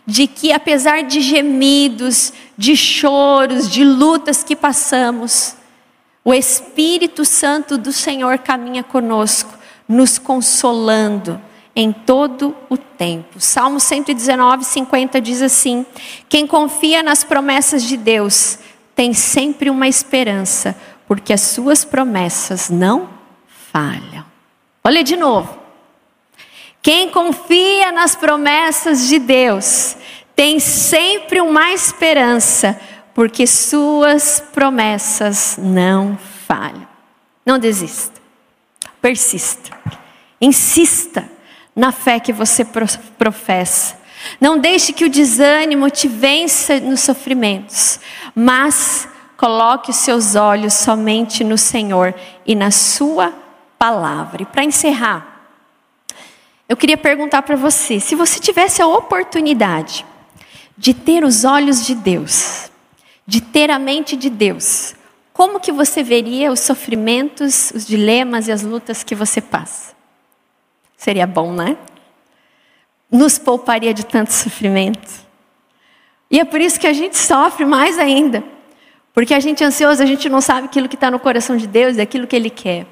de 0.06 0.26
que 0.26 0.52
apesar 0.52 1.02
de 1.02 1.20
gemidos, 1.20 2.32
de 2.56 2.76
choros, 2.76 3.70
de 3.70 3.84
lutas 3.84 4.42
que 4.42 4.56
passamos, 4.56 5.54
o 6.24 6.32
Espírito 6.32 7.24
Santo 7.24 7.78
do 7.78 7.92
Senhor 7.92 8.38
caminha 8.38 8.82
conosco, 8.82 9.52
nos 9.88 10.18
consolando 10.18 11.40
em 11.74 11.92
todo 11.92 12.54
o 12.68 12.76
tempo. 12.76 13.38
Salmo 13.38 13.78
119, 13.78 14.64
50 14.64 15.20
diz 15.20 15.42
assim: 15.42 15.86
Quem 16.28 16.46
confia 16.46 17.02
nas 17.02 17.22
promessas 17.22 17.82
de 17.82 17.96
Deus 17.96 18.58
tem 18.94 19.12
sempre 19.14 19.70
uma 19.70 19.88
esperança, 19.88 20.76
porque 21.12 21.34
as 21.34 21.42
suas 21.42 21.84
promessas 21.84 22.70
não 22.70 23.06
falham. 23.70 24.24
Olha 24.82 25.04
de 25.04 25.14
novo. 25.14 25.58
Quem 26.80 27.10
confia 27.10 27.92
nas 27.92 28.16
promessas 28.16 29.06
de 29.08 29.18
Deus 29.18 29.94
tem 30.34 30.58
sempre 30.58 31.38
uma 31.38 31.70
esperança, 31.70 32.80
porque 33.12 33.46
suas 33.46 34.42
promessas 34.54 35.58
não 35.58 36.18
falham. 36.46 36.88
Não 37.44 37.58
desista, 37.58 38.18
persista, 38.98 39.70
insista 40.40 41.28
na 41.76 41.92
fé 41.92 42.20
que 42.20 42.32
você 42.32 42.64
professa. 43.18 43.98
Não 44.40 44.58
deixe 44.58 44.94
que 44.94 45.04
o 45.04 45.10
desânimo 45.10 45.90
te 45.90 46.08
vença 46.08 46.80
nos 46.80 47.00
sofrimentos, 47.00 48.00
mas 48.34 49.06
coloque 49.42 49.90
os 49.90 49.96
seus 49.96 50.36
olhos 50.36 50.72
somente 50.72 51.42
no 51.42 51.58
Senhor 51.58 52.14
e 52.46 52.54
na 52.54 52.70
Sua 52.70 53.34
palavra. 53.76 54.42
E 54.42 54.46
para 54.46 54.62
encerrar, 54.62 55.48
eu 56.68 56.76
queria 56.76 56.96
perguntar 56.96 57.42
para 57.42 57.56
você: 57.56 57.98
se 57.98 58.14
você 58.14 58.38
tivesse 58.38 58.80
a 58.80 58.86
oportunidade 58.86 60.06
de 60.78 60.94
ter 60.94 61.24
os 61.24 61.44
olhos 61.44 61.84
de 61.84 61.92
Deus, 61.92 62.70
de 63.26 63.40
ter 63.40 63.68
a 63.68 63.80
mente 63.80 64.14
de 64.14 64.30
Deus, 64.30 64.94
como 65.32 65.58
que 65.58 65.72
você 65.72 66.04
veria 66.04 66.52
os 66.52 66.60
sofrimentos, 66.60 67.72
os 67.72 67.84
dilemas 67.84 68.46
e 68.46 68.52
as 68.52 68.62
lutas 68.62 69.02
que 69.02 69.16
você 69.16 69.40
passa? 69.40 69.92
Seria 70.96 71.26
bom, 71.26 71.52
né? 71.52 71.76
Nos 73.10 73.38
pouparia 73.38 73.92
de 73.92 74.06
tanto 74.06 74.32
sofrimento. 74.32 75.26
E 76.30 76.38
é 76.38 76.44
por 76.44 76.60
isso 76.60 76.78
que 76.78 76.86
a 76.86 76.92
gente 76.92 77.18
sofre 77.18 77.64
mais 77.64 77.98
ainda. 77.98 78.61
Porque 79.14 79.34
a 79.34 79.40
gente 79.40 79.62
é 79.62 79.66
ansioso, 79.66 80.02
a 80.02 80.06
gente 80.06 80.28
não 80.28 80.40
sabe 80.40 80.66
aquilo 80.66 80.88
que 80.88 80.94
está 80.94 81.10
no 81.10 81.18
coração 81.18 81.56
de 81.56 81.66
Deus, 81.66 81.98
é 81.98 82.02
aquilo 82.02 82.26
que 82.26 82.34
Ele 82.34 82.50
quer. 82.50 82.86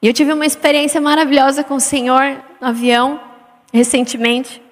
E 0.00 0.06
eu 0.06 0.12
tive 0.12 0.32
uma 0.32 0.46
experiência 0.46 1.00
maravilhosa 1.00 1.64
com 1.64 1.74
o 1.74 1.80
Senhor 1.80 2.36
no 2.60 2.68
avião, 2.68 3.20
recentemente, 3.72 4.62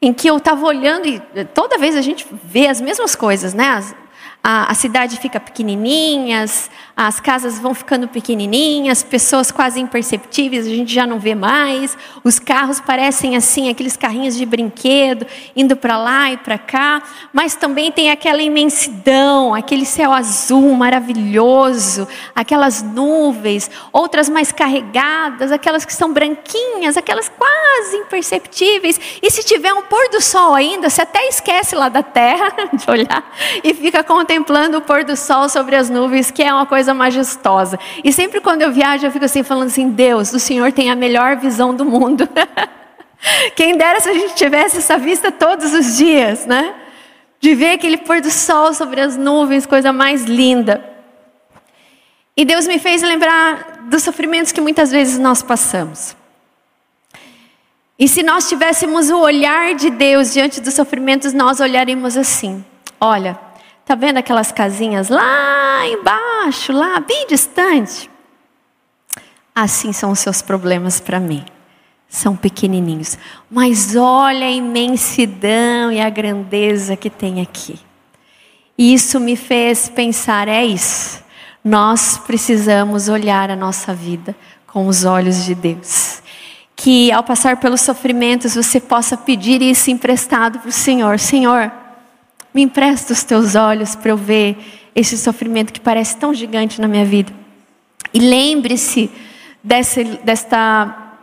em 0.00 0.12
que 0.12 0.28
eu 0.28 0.36
estava 0.36 0.64
olhando 0.64 1.06
e 1.06 1.20
toda 1.54 1.78
vez 1.78 1.96
a 1.96 2.00
gente 2.00 2.26
vê 2.44 2.68
as 2.68 2.80
mesmas 2.80 3.14
coisas, 3.14 3.54
né? 3.54 3.68
As, 3.68 3.94
a, 4.44 4.72
a, 4.72 4.74
cidade 4.74 5.18
fica 5.18 5.38
pequenininha, 5.38 6.44
as 6.96 7.20
casas 7.20 7.60
vão 7.60 7.72
ficando 7.72 8.08
pequenininhas, 8.08 9.00
pessoas 9.00 9.52
quase 9.52 9.78
imperceptíveis, 9.78 10.66
a 10.66 10.70
gente 10.70 10.92
já 10.92 11.06
não 11.06 11.20
vê 11.20 11.32
mais. 11.32 11.96
Os 12.24 12.40
carros 12.40 12.80
parecem 12.80 13.36
assim, 13.36 13.70
aqueles 13.70 13.96
carrinhos 13.96 14.36
de 14.36 14.44
brinquedo, 14.44 15.24
indo 15.54 15.76
para 15.76 15.96
lá 15.96 16.32
e 16.32 16.36
para 16.36 16.58
cá. 16.58 17.00
Mas 17.32 17.54
também 17.54 17.92
tem 17.92 18.10
aquela 18.10 18.42
imensidão, 18.42 19.54
aquele 19.54 19.86
céu 19.86 20.12
azul 20.12 20.74
maravilhoso, 20.74 22.08
aquelas 22.34 22.82
nuvens, 22.82 23.70
outras 23.92 24.28
mais 24.28 24.50
carregadas, 24.50 25.52
aquelas 25.52 25.84
que 25.84 25.94
são 25.94 26.12
branquinhas, 26.12 26.96
aquelas 26.96 27.28
quase 27.28 27.96
imperceptíveis. 27.96 28.98
E 29.22 29.30
se 29.30 29.44
tiver 29.44 29.72
um 29.72 29.82
pôr 29.82 30.08
do 30.10 30.20
sol 30.20 30.52
ainda, 30.52 30.90
você 30.90 31.02
até 31.02 31.28
esquece 31.28 31.76
lá 31.76 31.88
da 31.88 32.02
terra 32.02 32.52
de 32.74 32.90
olhar 32.90 33.24
e 33.62 33.72
fica 33.72 34.02
contemplando 34.02 34.31
contemplando 34.32 34.78
o 34.78 34.80
pôr 34.80 35.04
do 35.04 35.14
sol 35.14 35.48
sobre 35.48 35.76
as 35.76 35.90
nuvens, 35.90 36.30
que 36.30 36.42
é 36.42 36.52
uma 36.52 36.64
coisa 36.64 36.94
majestosa. 36.94 37.78
E 38.02 38.10
sempre 38.10 38.40
quando 38.40 38.62
eu 38.62 38.72
viajo, 38.72 39.04
eu 39.04 39.10
fico 39.10 39.26
assim, 39.26 39.42
falando 39.42 39.66
assim: 39.66 39.90
Deus, 39.90 40.32
o 40.32 40.40
Senhor 40.40 40.72
tem 40.72 40.90
a 40.90 40.96
melhor 40.96 41.36
visão 41.36 41.74
do 41.74 41.84
mundo. 41.84 42.26
Quem 43.54 43.76
dera 43.76 44.00
se 44.00 44.08
a 44.08 44.14
gente 44.14 44.34
tivesse 44.34 44.78
essa 44.78 44.96
vista 44.96 45.30
todos 45.30 45.74
os 45.74 45.98
dias, 45.98 46.46
né? 46.46 46.74
De 47.38 47.54
ver 47.54 47.72
aquele 47.72 47.98
pôr 47.98 48.20
do 48.20 48.30
sol 48.30 48.72
sobre 48.72 49.00
as 49.00 49.16
nuvens, 49.16 49.66
coisa 49.66 49.92
mais 49.92 50.24
linda. 50.24 50.82
E 52.34 52.44
Deus 52.44 52.66
me 52.66 52.78
fez 52.78 53.02
lembrar 53.02 53.82
dos 53.90 54.02
sofrimentos 54.02 54.50
que 54.50 54.60
muitas 54.60 54.90
vezes 54.90 55.18
nós 55.18 55.42
passamos. 55.42 56.16
E 57.98 58.08
se 58.08 58.22
nós 58.22 58.48
tivéssemos 58.48 59.10
o 59.10 59.18
olhar 59.18 59.74
de 59.74 59.90
Deus 59.90 60.32
diante 60.32 60.60
dos 60.60 60.72
sofrimentos, 60.72 61.34
nós 61.34 61.60
olharíamos 61.60 62.16
assim: 62.16 62.64
olha, 62.98 63.38
Está 63.92 64.06
vendo 64.06 64.16
aquelas 64.16 64.50
casinhas 64.50 65.10
lá 65.10 65.86
embaixo, 65.86 66.72
lá 66.72 66.98
bem 66.98 67.26
distante? 67.26 68.10
Assim 69.54 69.92
são 69.92 70.12
os 70.12 70.18
seus 70.18 70.40
problemas 70.40 70.98
para 70.98 71.20
mim. 71.20 71.44
São 72.08 72.34
pequenininhos. 72.34 73.18
Mas 73.50 73.94
olha 73.94 74.46
a 74.46 74.50
imensidão 74.50 75.92
e 75.92 76.00
a 76.00 76.08
grandeza 76.08 76.96
que 76.96 77.10
tem 77.10 77.42
aqui. 77.42 77.78
E 78.78 78.94
isso 78.94 79.20
me 79.20 79.36
fez 79.36 79.90
pensar: 79.90 80.48
é 80.48 80.64
isso. 80.64 81.22
Nós 81.62 82.16
precisamos 82.16 83.10
olhar 83.10 83.50
a 83.50 83.56
nossa 83.56 83.92
vida 83.92 84.34
com 84.66 84.86
os 84.86 85.04
olhos 85.04 85.44
de 85.44 85.54
Deus. 85.54 86.22
Que 86.74 87.12
ao 87.12 87.22
passar 87.22 87.58
pelos 87.58 87.82
sofrimentos 87.82 88.54
você 88.54 88.80
possa 88.80 89.18
pedir 89.18 89.60
isso 89.60 89.90
emprestado 89.90 90.60
para 90.60 90.70
o 90.70 90.72
Senhor. 90.72 91.18
Senhor, 91.18 91.70
me 92.54 92.62
empresta 92.62 93.12
os 93.12 93.22
teus 93.22 93.54
olhos 93.54 93.96
para 93.96 94.10
eu 94.10 94.16
ver 94.16 94.56
esse 94.94 95.16
sofrimento 95.16 95.72
que 95.72 95.80
parece 95.80 96.16
tão 96.16 96.34
gigante 96.34 96.80
na 96.80 96.88
minha 96.88 97.04
vida. 97.04 97.32
E 98.12 98.18
lembre-se 98.18 99.10
dessa, 99.64 100.04
desta, 100.04 101.14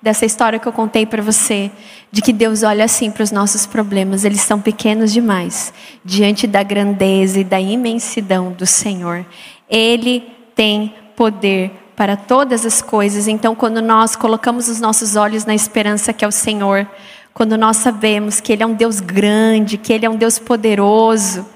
dessa 0.00 0.26
história 0.26 0.58
que 0.58 0.66
eu 0.66 0.72
contei 0.72 1.06
para 1.06 1.22
você, 1.22 1.70
de 2.10 2.20
que 2.20 2.32
Deus 2.32 2.62
olha 2.62 2.84
assim 2.84 3.10
para 3.10 3.22
os 3.22 3.30
nossos 3.30 3.64
problemas, 3.64 4.24
eles 4.24 4.40
são 4.40 4.60
pequenos 4.60 5.12
demais, 5.12 5.72
diante 6.04 6.46
da 6.46 6.62
grandeza 6.62 7.40
e 7.40 7.44
da 7.44 7.60
imensidão 7.60 8.52
do 8.52 8.66
Senhor. 8.66 9.24
Ele 9.68 10.24
tem 10.54 10.94
poder 11.16 11.70
para 11.94 12.16
todas 12.16 12.66
as 12.66 12.82
coisas, 12.82 13.28
então 13.28 13.54
quando 13.54 13.80
nós 13.80 14.16
colocamos 14.16 14.68
os 14.68 14.80
nossos 14.80 15.14
olhos 15.14 15.44
na 15.44 15.54
esperança 15.54 16.12
que 16.12 16.24
é 16.24 16.28
o 16.28 16.32
Senhor, 16.32 16.88
quando 17.34 17.56
nós 17.56 17.78
sabemos 17.78 18.40
que 18.40 18.52
Ele 18.52 18.62
é 18.62 18.66
um 18.66 18.74
Deus 18.74 19.00
grande, 19.00 19.78
que 19.78 19.92
Ele 19.92 20.06
é 20.06 20.10
um 20.10 20.16
Deus 20.16 20.38
poderoso, 20.38 21.46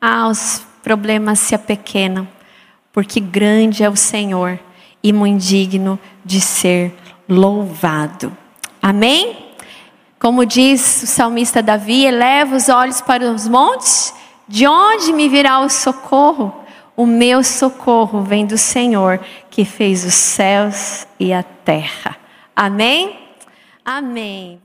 ah, 0.00 0.28
os 0.28 0.64
problemas 0.82 1.38
se 1.38 1.54
apequenam, 1.54 2.26
porque 2.92 3.20
grande 3.20 3.84
é 3.84 3.88
o 3.88 3.96
Senhor 3.96 4.58
e 5.02 5.12
muito 5.12 5.42
digno 5.42 5.98
de 6.24 6.40
ser 6.40 6.94
louvado. 7.28 8.36
Amém? 8.82 9.50
Como 10.18 10.44
diz 10.44 11.02
o 11.02 11.06
salmista 11.06 11.62
Davi, 11.62 12.04
eleva 12.04 12.56
os 12.56 12.68
olhos 12.68 13.00
para 13.00 13.30
os 13.30 13.48
montes, 13.48 14.14
de 14.46 14.66
onde 14.66 15.12
me 15.12 15.28
virá 15.28 15.60
o 15.60 15.68
socorro? 15.68 16.54
O 16.96 17.06
meu 17.06 17.42
socorro 17.42 18.22
vem 18.22 18.44
do 18.44 18.58
Senhor, 18.58 19.20
que 19.48 19.64
fez 19.64 20.04
os 20.04 20.12
céus 20.12 21.06
e 21.18 21.32
a 21.32 21.42
terra. 21.42 22.16
Amém? 22.54 23.18
Amém. 23.84 24.58